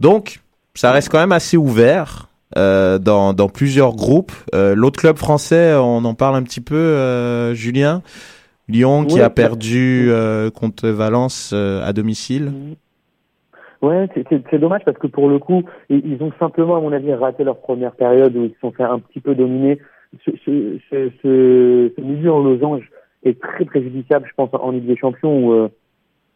[0.00, 0.40] Donc,
[0.74, 4.32] ça reste quand même assez ouvert euh, dans, dans plusieurs groupes.
[4.54, 8.02] Euh, L'autre club français, on en parle un petit peu, euh, Julien.
[8.68, 12.52] Lyon qui Ouais, a perdu euh, contre Valence euh, à domicile.
[13.82, 17.44] Ouais, c'est- dommage parce que pour le coup, ils, ont simplement, à mon avis, raté
[17.44, 19.78] leur première période où ils se sont fait un petit peu dominer.
[20.24, 22.88] Ce, ce, ce, ce, milieu en losange
[23.24, 25.68] est très préjudiciable, je pense, en Ligue des Champions où,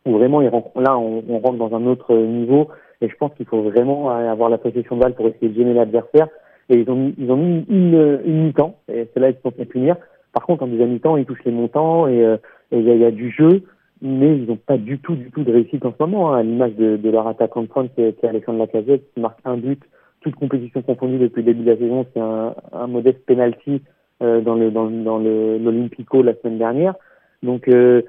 [0.07, 2.69] où vraiment, ils là, on, on rentre dans un autre niveau
[3.01, 5.75] et je pense qu'il faut vraiment avoir la possession de balle pour essayer de gêner
[5.75, 6.29] l'adversaire.
[6.71, 9.67] Et ils ont ils ont mis une, une mi-temps et c'est là qu'ils sont fait
[9.67, 9.97] punir.
[10.33, 12.37] Par contre, en deuxième mi-temps, ils touchent les montants et euh,
[12.73, 13.63] il y, a- y a du jeu
[14.03, 16.43] mais ils n'ont pas du tout, du tout de réussite en ce moment, hein, à
[16.43, 19.81] l'image de, de leur attaquant de pointe qui est, Alexandre Lacazette, qui marque un but,
[20.21, 23.81] toute compétition confondue depuis le début de la saison, c'est un, un modeste penalty
[24.23, 26.95] euh, dans le dans, dans l'Olympico la semaine dernière.
[27.43, 28.03] Donc euh,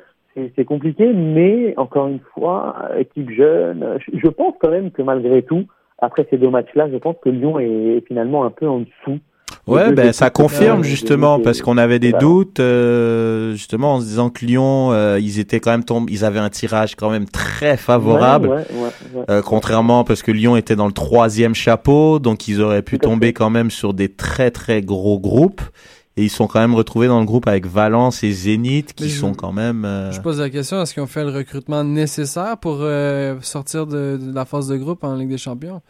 [0.56, 5.66] c'est compliqué, mais encore une fois, équipe jeune, je, pense quand même que malgré tout,
[6.00, 9.20] après ces deux matchs-là, je pense que Lyon est, finalement un peu en dessous.
[9.68, 14.30] Ouais, ben ça confirme justement parce qu'on avait des doutes euh, justement en se disant
[14.30, 17.78] que Lyon, euh, ils étaient quand même tombés, ils avaient un tirage quand même très
[17.78, 18.50] favorable.
[18.50, 19.26] Ouais, ouais, ouais, ouais.
[19.30, 23.34] Euh, contrairement parce que Lyon était dans le troisième chapeau, donc ils auraient pu tomber
[23.34, 25.62] quand même sur des très très gros groupes.
[26.18, 29.20] Et ils sont quand même retrouvés dans le groupe avec Valence et Zénith qui je-
[29.20, 29.84] sont quand même.
[29.84, 33.86] euh, Je pose la question, est-ce qu'ils ont fait le recrutement nécessaire pour euh, sortir
[33.86, 35.82] de, de la phase de groupe en Ligue des Champions?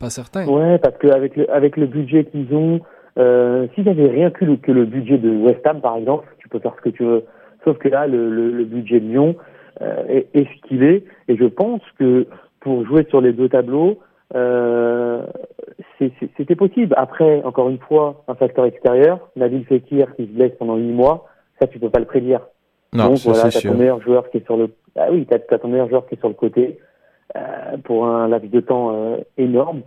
[0.00, 0.46] Pas certain.
[0.46, 2.80] Ouais, parce que avec le avec le budget qu'ils ont,
[3.18, 6.48] euh, s'ils avaient rien que le, que le budget de West Ham par exemple, tu
[6.48, 7.24] peux faire ce que tu veux.
[7.64, 9.36] Sauf que là, le, le, le budget de Lyon
[9.82, 12.26] euh, est, est ce qu'il est, et je pense que
[12.60, 13.98] pour jouer sur les deux tableaux,
[14.34, 15.24] euh,
[15.98, 16.94] c'était possible.
[16.96, 21.26] Après, encore une fois, un facteur extérieur, Nabil Fekir qui se blesse pendant huit mois,
[21.60, 22.40] ça tu peux pas le prédire.
[22.92, 24.70] Non, Donc ça voilà, c'est t'as ton meilleur joueur qui est sur le.
[24.96, 26.78] Ah oui, t'as as ton meilleur joueur qui est sur le côté
[27.36, 29.82] euh, pour un laps de temps euh, énorme.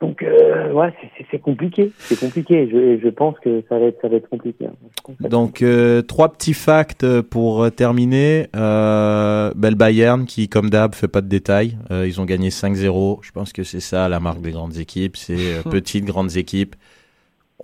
[0.00, 2.68] Donc euh, ouais, c'est- c'est- c'est compliqué, c'est compliqué.
[2.72, 4.66] Je, je pense que ça va être ça va être compliqué.
[4.66, 5.12] hein.
[5.20, 8.46] Donc euh, trois petits facts euh, pour euh, terminer.
[8.56, 11.76] Euh, le Bayern qui comme d'hab fait pas de détails.
[11.90, 13.18] Euh, ils ont gagné 5-0.
[13.22, 15.16] Je pense que c'est ça la marque des grandes équipes.
[15.16, 16.76] C'est euh, petites grandes équipes.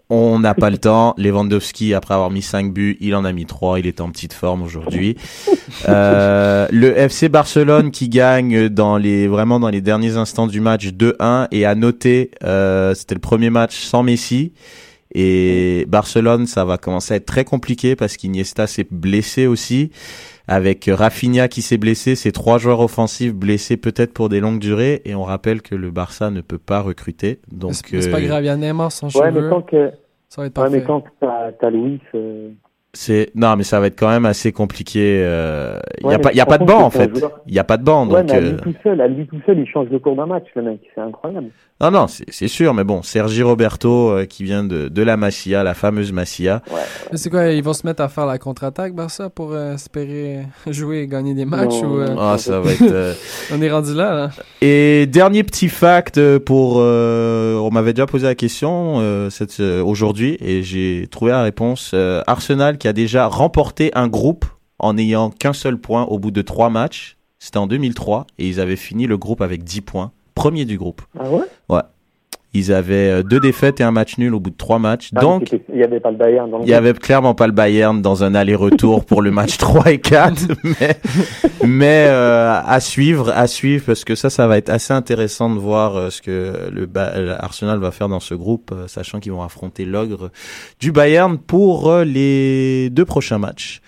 [0.08, 1.14] On n'a pas le temps.
[1.18, 3.80] Lewandowski après avoir mis 5 buts, il en a mis 3.
[3.80, 5.16] Il est en petite forme aujourd'hui.
[5.88, 10.86] Euh, le FC Barcelone qui gagne dans les vraiment dans les derniers instants du match
[10.86, 14.52] 2-1 et à noter euh, c'était le premier match sans Messi.
[15.12, 19.90] Et Barcelone, ça va commencer à être très compliqué parce qu'Iniesta s'est blessé aussi.
[20.48, 25.02] Avec Rafinha qui s'est blessé, ces trois joueurs offensifs blessés peut-être pour des longues durées.
[25.04, 27.40] Et on rappelle que le Barça ne peut pas recruter.
[27.50, 29.90] Donc, c'est pas euh, grave, il y a Neymar sans Ouais, mais tant que
[30.28, 32.50] Ça va être ouais, mais tant que t'as t'as Louis, euh,
[32.96, 35.20] c'est non, mais ça va être quand même assez compliqué.
[35.24, 37.10] euh, Il Ouais, y a pas, il y a pas de banc en fait.
[37.46, 38.06] Il y a pas de banc.
[38.08, 39.98] ouais, Donc, mais à euh, lui tout seul, à lui tout seul, il change le
[39.98, 40.80] cours d'un match, le mec.
[40.94, 41.48] C'est incroyable.
[41.80, 42.72] non, non, c'est c'est sûr.
[42.74, 46.62] Mais bon, Sergi Roberto euh, qui vient de de la Masia, la fameuse Masia.
[47.12, 50.40] Mais c'est quoi, ils vont se mettre à faire la contre-attaque, Barça, pour euh, espérer
[50.66, 52.20] jouer et gagner des matchs Non, ou euh, non.
[52.20, 52.82] Ah, ça va être.
[52.82, 53.12] euh,
[53.54, 54.30] on est rendu là, là?
[54.62, 59.60] Et dernier petit fact euh, pour, euh, on m'avait déjà posé la question euh, cette
[59.60, 61.90] euh, aujourd'hui et j'ai trouvé la réponse.
[61.94, 64.44] Euh, Arsenal qui a déjà remporté un groupe
[64.78, 67.16] en n'ayant qu'un seul point au bout de trois matchs.
[67.38, 71.02] C'était en 2003 et ils avaient fini le groupe avec 10 points, premier du groupe.
[71.18, 71.44] Ah ouais?
[72.58, 75.10] Ils avaient euh, deux défaites et un match nul au bout de trois matchs.
[75.14, 77.46] Ah, Donc il y avait pas le Bayern dans le il y avait clairement pas
[77.46, 80.98] le Bayern dans un aller-retour pour le match 3 et 4, mais,
[81.64, 85.58] mais euh, à suivre, à suivre, parce que ça, ça va être assez intéressant de
[85.58, 89.42] voir euh, ce que le Ba- Arsenal va faire dans ce groupe, sachant qu'ils vont
[89.42, 90.30] affronter l'ogre
[90.80, 93.80] du Bayern pour les deux prochains matchs.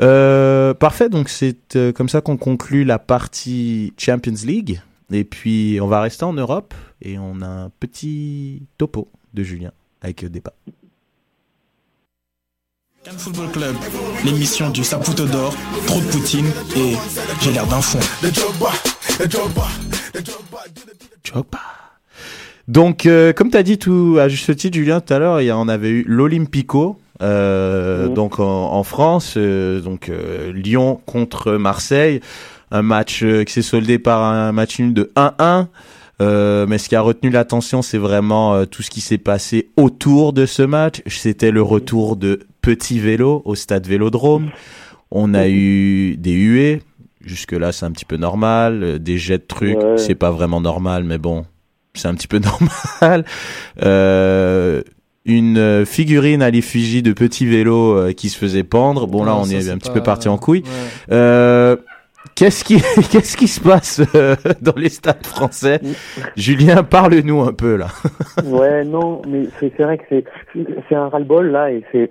[0.00, 4.80] Euh, parfait, donc c'est euh, comme ça qu'on conclut la partie Champions League.
[5.12, 9.72] Et puis on va rester en Europe et on a un petit topo de Julien
[10.02, 10.52] avec débat.
[13.04, 13.76] Cannes Football Club,
[14.24, 15.54] l'émission du Saputo d'or,
[15.86, 16.46] trop de Poutine
[16.76, 16.94] et
[17.40, 18.00] j'ai l'air d'un fond.
[22.66, 25.46] Donc, euh, comme tu as dit tout à juste titre, Julien, tout à l'heure, il
[25.46, 31.00] y a- on avait eu l'Olympico euh, donc en, en France, euh, donc euh, Lyon
[31.06, 32.20] contre Marseille,
[32.70, 35.66] un match euh, qui s'est soldé par un match nul de 1-1.
[36.20, 39.70] Euh, mais ce qui a retenu l'attention, c'est vraiment euh, tout ce qui s'est passé
[39.76, 41.00] autour de ce match.
[41.06, 44.50] C'était le retour de Petit Vélo au stade Vélodrome.
[45.10, 46.82] On a eu des huées.
[47.24, 48.82] Jusque là, c'est un petit peu normal.
[48.82, 49.96] Euh, Des jets de trucs, Ouais.
[49.98, 51.44] c'est pas vraiment normal, mais bon,
[51.94, 52.38] c'est un petit peu
[53.02, 53.24] normal.
[53.82, 54.82] Euh,
[55.24, 59.06] une figurine à l'effigie de Petit Vélo qui se faisait pendre.
[59.06, 60.62] Bon, là, Non, on ça, est un petit peu parti en couille.
[61.10, 61.76] Ouais.
[62.34, 62.76] Qu'est-ce qui,
[63.10, 65.80] qu'est-ce qui se passe euh, dans les stades français?
[66.36, 67.88] Julien, parle-nous un peu là.
[68.44, 70.24] Ouais, non, mais c'est vrai que c'est
[70.88, 72.10] c'est un ras-le-bol là et c'est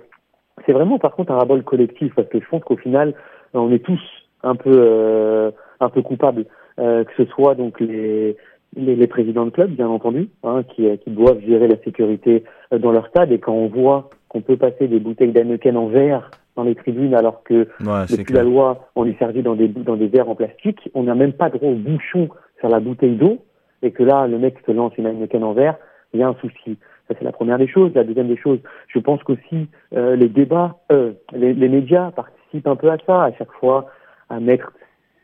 [0.66, 3.14] c'est vraiment par contre un ras-le-bol collectif parce que je pense qu'au final
[3.54, 4.00] on est tous
[4.42, 5.50] un peu euh,
[5.80, 6.46] un peu coupables
[6.78, 8.36] euh, que ce soit donc les
[8.76, 12.78] les, les présidents de club bien entendu hein, qui qui doivent gérer la sécurité euh,
[12.78, 16.30] dans leur stade et quand on voit qu'on peut passer des bouteilles d'Heineken en verre
[16.56, 19.96] dans les tribunes alors que Ouais, depuis la loi, on est servi dans des, dans
[19.96, 20.90] des verres en plastique.
[20.94, 23.38] On n'a même pas droit au bouchon sur la bouteille d'eau.
[23.82, 25.76] Et que là, le mec te lance une Heineken en verre,
[26.12, 26.78] il y a un souci.
[27.06, 27.92] Ça, c'est la première des choses.
[27.94, 28.58] La deuxième des choses,
[28.88, 33.24] je pense qu'aussi, euh, les débats, euh, les, les médias participent un peu à ça,
[33.24, 33.86] à chaque fois,
[34.28, 34.72] à mettre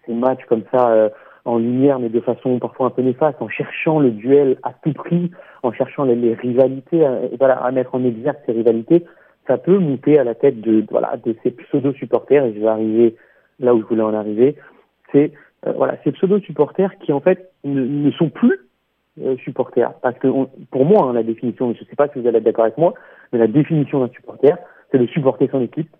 [0.06, 1.08] ces matchs comme ça euh,
[1.44, 4.92] en lumière, mais de façon parfois un peu néfaste, en cherchant le duel à tout
[4.92, 5.30] prix,
[5.62, 9.04] en cherchant les, rivalités, à, voilà, à mettre en exergue ces rivalités
[9.46, 12.66] ça peut monter à la tête de voilà de ces pseudo supporters et je vais
[12.66, 13.16] arriver
[13.60, 14.56] là où je voulais en arriver.
[15.12, 15.32] C'est
[15.66, 18.58] euh, voilà ces pseudo supporters qui en fait ne, ne sont plus
[19.20, 19.92] euh, supporters.
[20.00, 20.28] Parce que
[20.70, 22.94] pour moi hein, la définition je sais pas si vous allez être d'accord avec moi
[23.32, 24.56] mais la définition d'un supporter
[24.90, 25.90] c'est de supporter son équipe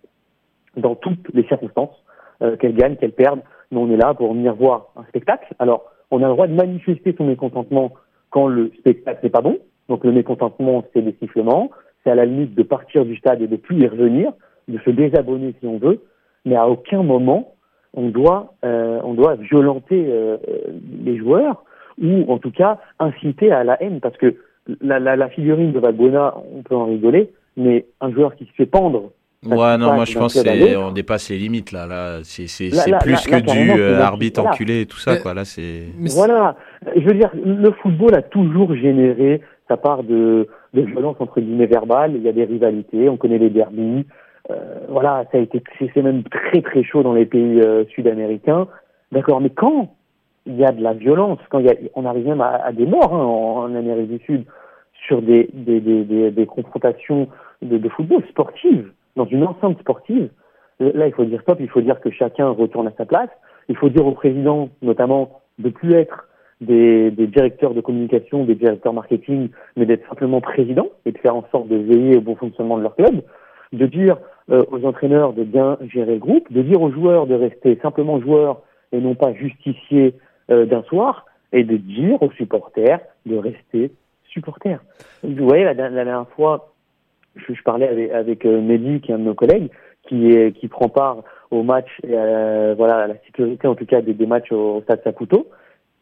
[0.77, 2.04] dans toutes les circonstances
[2.43, 5.53] euh, qu'elle gagne qu'elle perde mais on est là pour venir voir un spectacle.
[5.59, 7.93] Alors on a le droit de manifester son mécontentement
[8.31, 9.59] quand le spectacle n'est pas bon.
[9.89, 11.71] Donc le mécontentement c'est des sifflements.
[12.03, 14.33] C'est à la limite de partir du stade et de plus y revenir,
[14.69, 16.01] de se désabonner si on veut,
[16.45, 17.55] mais à aucun moment
[17.95, 20.37] on doit euh, on doit violenter euh,
[21.05, 21.65] les joueurs
[22.03, 24.01] ou en tout cas inciter à la haine.
[24.01, 24.37] Parce que
[24.81, 28.53] la, la, la figurine de Valbuena, on peut en rigoler, mais un joueur qui se
[28.53, 29.13] fait pendre
[29.47, 30.89] Ouais, non, moi je pense club à que l'autre.
[30.89, 31.87] on dépasse les limites là.
[31.87, 34.55] Là, c'est plus là, que là, du euh, arbitre voilà.
[34.55, 35.35] enculé et tout ça Mais- quoi.
[35.35, 35.83] Là, c'est.
[36.15, 36.57] Voilà,
[36.97, 41.67] je veux dire, le football a toujours généré sa part de, de violence entre guillemets
[41.67, 42.13] verbale.
[42.17, 44.05] Il y a des rivalités, on connaît les derbies.
[44.51, 44.55] Euh,
[44.89, 48.67] voilà, ça a été, c'est c'est même très très chaud dans les pays euh, sud-américains.
[49.13, 49.95] D'accord, mais quand
[50.47, 52.73] il y a de la violence, quand il y a, on arrive même à, à
[52.73, 54.45] des morts hein, en, en Amérique du Sud
[55.07, 57.29] sur des, des, des, des, des confrontations
[57.63, 60.29] de, de football sportives dans une enceinte sportive.
[60.81, 63.31] euh, Là, il faut dire stop, il faut dire que chacun retourne à sa place.
[63.69, 66.29] Il faut dire au président, notamment, de plus être
[66.61, 71.37] des, des directeurs de communication, des directeurs marketing, mais d'être simplement président et de faire
[71.37, 73.23] en sorte de veiller au bon fonctionnement de leur club,
[73.73, 74.19] de dire
[74.51, 78.21] euh, aux entraîneurs de bien gérer le groupe, de dire aux joueurs de rester simplement
[78.21, 78.63] joueurs
[78.93, 80.15] et non pas justiciers
[80.51, 83.93] euh, d'un soir, et de dire aux supporters de rester
[84.29, 84.81] supporters.
[85.23, 86.74] Vous voyez, la, la dernière fois,
[87.37, 89.69] je, je parlais avec, avec euh, Mehdi, qui est un de nos collègues,
[90.09, 94.01] qui, est, qui prend part au match, euh, voilà, à la sécurité en tout cas
[94.03, 95.49] des, des matchs au, au Stade Saputo,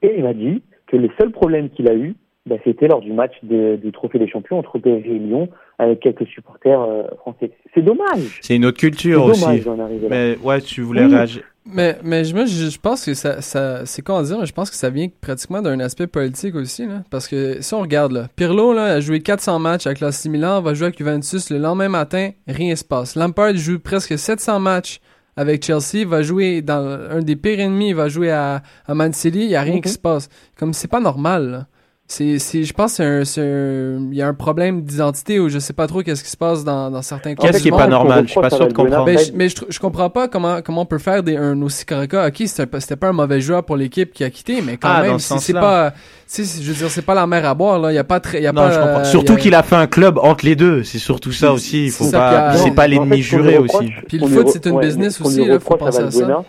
[0.02, 2.14] et il m'a dit que les seuls problèmes qu'il a eu,
[2.46, 6.00] bah, c'était lors du match de- du Trophée des Champions entre PSG et Lyon, avec
[6.00, 7.52] quelques supporters euh, français.
[7.74, 8.38] C'est dommage.
[8.40, 9.62] C'est une autre culture aussi.
[10.10, 11.14] Mais ouais, tu voulais Oui.
[11.14, 11.42] réagir.
[11.72, 14.52] Mais, mais je, moi, je, je pense que ça, ça c'est à dire, mais je
[14.52, 16.86] pense que ça vient pratiquement d'un aspect politique aussi.
[16.86, 17.02] Là.
[17.10, 20.60] Parce que si on regarde, là, Pirlo là, a joué 400 matchs avec l'AC Milan,
[20.60, 23.14] va jouer avec Juventus le lendemain matin, rien se passe.
[23.16, 25.00] Lampard joue presque 700 matchs
[25.36, 29.12] avec Chelsea, va jouer dans un des pires ennemis, il va jouer à, à Man
[29.14, 29.80] City, il n'y a rien Mhm.
[29.80, 30.28] qui se passe.
[30.58, 31.50] Comme c'est pas normal.
[31.50, 31.66] là.
[32.08, 35.40] C'est, c'est, je pense que c'est un, c'est un- il y a un problème d'identité
[35.40, 37.68] ou je sais pas trop qu'est-ce qui se passe dans, dans certains clubs Qu'est-ce qui
[37.68, 39.06] est pas normal Je suis pas sûr de comprendre.
[39.06, 41.86] Ben, je, mais je, je comprends pas comment, comment on peut faire des, un aussi
[41.86, 42.26] Caraca.
[42.26, 44.88] Ok, c'était pas, c'était pas un mauvais joueur pour l'équipe qui a quitté, mais quand
[44.92, 47.54] Ah, même, ce c'est pas, tu sais, je veux dire, c'est pas la mer à
[47.54, 47.90] boire, là.
[47.92, 48.98] Y a pas très, y a Non, pas, je comprends.
[49.00, 50.82] euh, Surtout a- qu'il a fait un club entre les deux.
[50.84, 51.86] C'est surtout ça aussi.
[51.86, 52.48] Il faut ça pas.
[52.50, 53.90] a- C'est pas l'ennemi juré aussi.
[54.08, 56.44] Puis le foot, c'est une business aussi, là, faut penser à ça.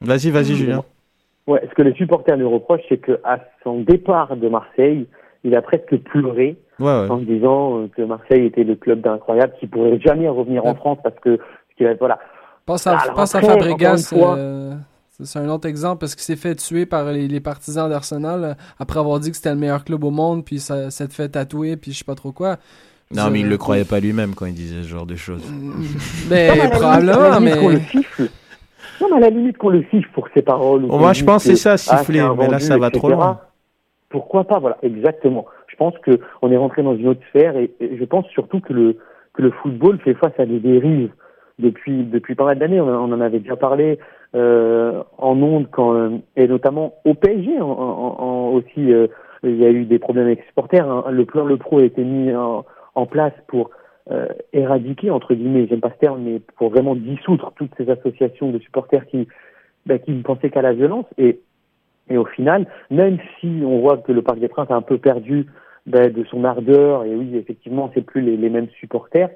[0.00, 0.82] Vas-y, vas-y, Julien.
[1.46, 5.06] Ouais, ce que les supporters lui reprochent, c'est qu'à son départ de Marseille,
[5.42, 7.10] il a presque pleuré Ouais, ouais.
[7.10, 10.74] en disant euh, que Marseille était le club d'incroyable qui pourrait jamais revenir en.
[10.74, 12.18] France parce que parce qu'il a- voilà.
[12.66, 14.74] Pense à, Alors pense à après, Fabregas, euh,
[15.22, 18.54] c'est un autre exemple parce qu'il s'est fait tuer par les, les partisans d'Arsenal euh,
[18.78, 21.76] après avoir dit que c'était le meilleur club au monde, puis ça s'est fait tatouer,
[21.76, 22.56] puis je sais pas trop quoi.
[23.12, 25.42] Non, mais il le croyait pas lui-même quand il disait ce genre de choses.
[26.30, 27.80] Ben, Non, mais probablement, mais.
[29.00, 30.84] Non, mais à la limite qu'on le siffle pour ses paroles.
[30.84, 33.08] ou moi, je pense que c'est ça, ah, siffler, un mais là, ça va trop
[33.08, 33.40] loin.
[34.08, 35.46] Pourquoi pas Voilà, exactement.
[35.68, 38.60] Je pense que on est rentré dans une autre sphère et, et je pense surtout
[38.60, 38.96] que le
[39.32, 41.12] que le football fait face à des dérives
[41.58, 42.80] depuis depuis pas mal d'années.
[42.80, 43.98] On, on, en avait déjà parlé
[44.34, 48.92] euh, en ondes quand et notamment au PSG en, en, aussi.
[48.92, 49.06] Euh,
[49.42, 50.86] il y a eu des problèmes avec les supporters.
[50.86, 51.04] Hein.
[51.10, 53.70] Le plan le pro a été mis en, en place pour
[54.10, 58.50] euh, éradiquer entre guillemets, j'aime pas ce terme, mais pour vraiment dissoudre toutes ces associations
[58.50, 59.28] de supporters qui
[59.86, 61.40] bah, qui ne pensaient qu'à la violence et
[62.10, 64.98] et au final, même si on voit que le Parc des Princes a un peu
[64.98, 65.46] perdu
[65.86, 69.30] ben, de son ardeur, et oui, effectivement, c'est plus les, mêmes supporters,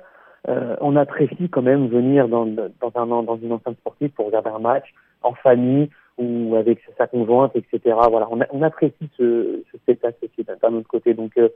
[0.48, 4.58] euh, on apprécie quand même venir dans, dans, dans une enceinte sportive pour regarder un
[4.58, 7.96] match en famille ou avec sa conjointe, etc.
[8.10, 10.16] Voilà, on, apprécie ce, ce spectacle
[10.62, 11.14] d'un autre côté.
[11.14, 11.48] Donc, euh,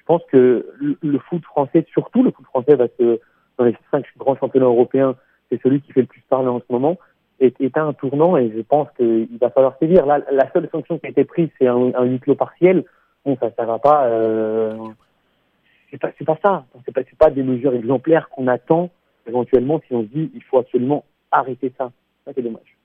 [0.00, 3.20] je pense que le, foot français, surtout le foot français, parce que
[3.58, 5.14] dans les cinq grands championnats européens,
[5.50, 6.98] c'est celui qui fait le plus parler en ce moment
[7.38, 10.06] est, est un tournant et je pense qu'il va falloir sévir.
[10.06, 12.84] Là, la seule sanction qui a été prise, c'est un, huis clos partiel.
[13.24, 14.06] Bon, ça, ça va pas.
[14.06, 14.76] Euh,
[15.90, 16.64] c'est pas, pas ça.
[16.84, 18.90] C'est pas, c'est pas des mesures exemplaires qu'on attend
[19.26, 21.92] éventuellement si on se dit il faut absolument arrêter ça.
[22.24, 22.79] Ça c'est dommage.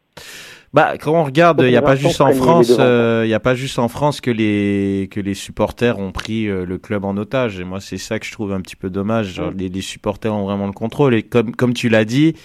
[0.76, 3.39] Bah, quand on regarde, il n'y a pas juste en France, il euh, y a
[3.39, 7.15] pas juste en France que les que les supporters ont pris euh, le club en
[7.15, 7.61] otage.
[7.61, 9.36] Et moi, c'est ça que je trouve un petit peu dommage.
[9.36, 11.15] Genre, les, les, supporters ont vraiment le contrôle.
[11.15, 12.36] Et comme comme tu l'as dit,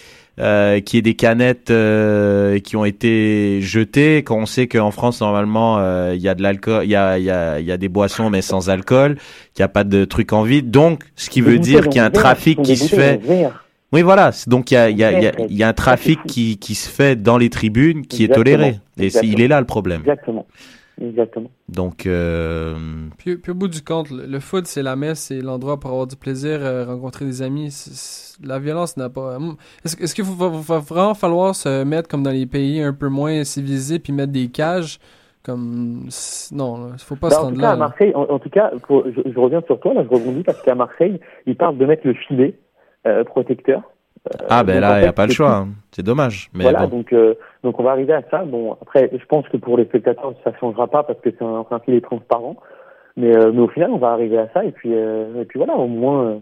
[0.41, 5.21] euh, qui est des canettes euh, qui ont été jetées quand on sait qu'en France
[5.21, 7.73] normalement euh, il y a de l'alcool il y a il y a il y
[7.73, 9.17] a des boissons mais sans alcool
[9.53, 11.99] qu'il n'y a pas de trucs en vide donc ce qui veut dire qu'il y
[11.99, 13.21] a un trafic qui se fait
[13.93, 15.69] oui voilà donc il y a il y a il y a, il y a
[15.69, 19.49] un trafic qui qui se fait dans les tribunes qui est toléré et il est
[19.49, 20.47] là le problème exactement
[21.01, 21.51] Exactement.
[21.69, 22.75] Donc, euh...
[23.17, 25.91] puis, puis, au bout du compte, le, le foot, c'est la messe, c'est l'endroit pour
[25.91, 27.71] avoir du plaisir, euh, rencontrer des amis.
[27.71, 29.39] C est, c est, la violence n'a pas.
[29.85, 33.09] Est-ce est qu'il va, va, vraiment falloir se mettre comme dans les pays un peu
[33.09, 34.99] moins civilisés, puis mettre des cages?
[35.43, 36.09] Comme
[36.53, 37.71] non, il faut pas bah, se rendre en tout là.
[37.71, 40.43] À Marseille, en, en tout cas, pour, je, je, reviens sur toi là, je rebondis
[40.43, 42.59] parce qu'à Marseille, ils parlent de mettre le filet
[43.27, 43.83] protecteur.
[44.29, 45.55] Euh, ah ben là, il n'y a pas le choix.
[45.55, 45.69] Hein.
[45.93, 46.51] C'est dommage.
[46.55, 46.99] Mais voilà, bon.
[46.99, 47.35] donc euh,
[47.65, 48.45] donc on va arriver à ça.
[48.45, 51.65] Bon, après, je pense que pour les spectateurs, ça changera pas parce que c'est un,
[51.71, 52.57] un filet transparent.
[53.17, 55.59] Mais euh, mais au final, on va arriver à ça et puis euh, et puis
[55.59, 56.39] voilà, au moins euh,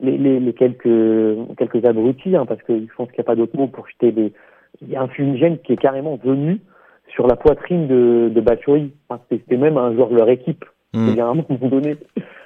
[0.00, 3.36] les, les, les quelques quelques abrutis, hein, parce que je pense qu'il n'y a pas
[3.36, 4.32] d'autre mot pour jeter des.
[4.80, 6.60] Il y a un fumigène qui est carrément venu
[7.08, 8.92] sur la poitrine de de Batshuayi.
[9.08, 10.64] Enfin, C'était même un joueur de leur équipe.
[10.94, 11.08] Mm.
[11.08, 11.96] Il y a un moment donné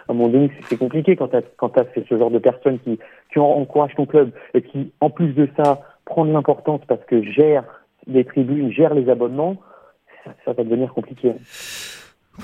[0.08, 2.98] à un moment donné, c'est compliqué quand tu quand as ce genre de personnes qui,
[3.32, 7.22] qui encouragent ton club et qui, en plus de ça, prend de l'importance parce que
[7.22, 7.64] gère
[8.06, 9.56] les tribunes, gère les abonnements,
[10.44, 11.32] ça va devenir compliqué.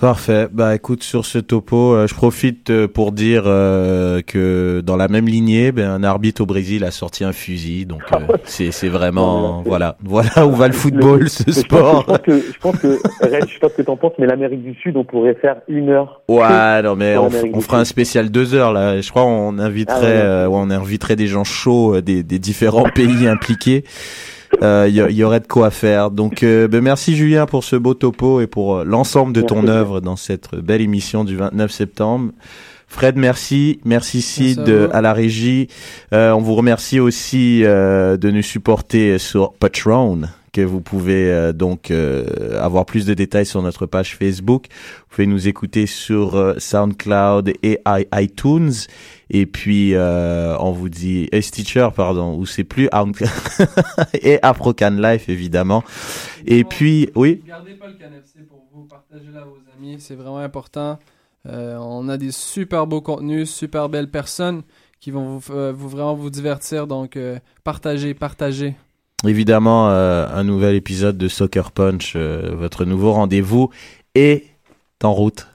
[0.00, 0.46] Parfait.
[0.52, 5.08] Bah écoute, sur ce topo, euh, je profite euh, pour dire euh, que dans la
[5.08, 7.86] même lignée, ben, un arbitre au Brésil a sorti un fusil.
[7.86, 12.04] Donc euh, c'est c'est vraiment voilà voilà où va le football, Le- ce je sport.
[12.06, 12.86] Pense, je pense que, je pense que,
[13.20, 15.56] Red, je sais pas ce que t'en penses, mais l'Amérique du Sud, on pourrait faire
[15.68, 16.22] une heure.
[16.28, 19.00] Ouais, non mais on, on fera un spécial deux heures là.
[19.00, 20.20] Je crois on inviterait, Ah ouais, ouais.
[20.22, 23.84] euh, ouais, on inviterait des gens chauds des, des différents pays impliqués.
[24.62, 26.10] Euh, Il y, y aurait de quoi faire.
[26.10, 29.54] Donc, euh, ben merci Julien pour ce beau topo et pour euh, l'ensemble de Merci
[29.54, 32.32] ton œuvre dans cette belle émission du 29 septembre.
[32.86, 33.80] Fred, merci.
[33.84, 35.68] Merci Sid Merci à euh, la régie.
[36.12, 41.52] Euh, on vous remercie aussi euh, de nous supporter sur Patreon que vous pouvez euh,
[41.52, 42.24] donc euh,
[42.60, 44.66] avoir plus de détails sur notre page Facebook.
[44.70, 47.80] Vous pouvez nous écouter sur euh, SoundCloud et
[48.12, 48.72] iTunes.
[49.30, 52.88] Et puis, euh, on vous dit, et Stitcher, pardon, ou c'est plus,
[54.14, 55.84] et Afrocan Life, évidemment.
[56.46, 60.38] Et puis, oui, Gardez pas le CanFC pour vous, partagez-le à vos amis, c'est vraiment
[60.38, 60.98] important.
[61.46, 64.62] Euh, on a des super beaux contenus, super belles personnes
[64.98, 67.16] qui vont vous, euh, vous vraiment vous divertir, donc
[67.62, 68.74] partagez, partagez.
[69.24, 73.70] évidemment, un nouvel épisode de Soccer Punch, votre nouveau rendez-vous
[74.16, 74.46] est
[75.04, 75.49] en route.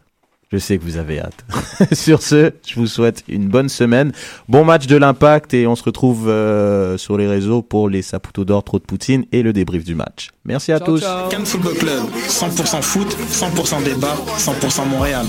[0.55, 1.43] Je sais que vous avez hâte.
[1.91, 4.13] sur ce, je vous souhaite une bonne semaine,
[4.47, 8.45] bon match de l'impact et on se retrouve euh, sur les réseaux pour les Saputo
[8.45, 10.29] d'or, trop de Poutine et le débrief du match.
[10.45, 11.01] Merci à Ciao, tous.
[11.01, 11.27] ciao.
[11.27, 15.25] Cannes Football Club, 100% foot, 100% débat, 100% Montréal.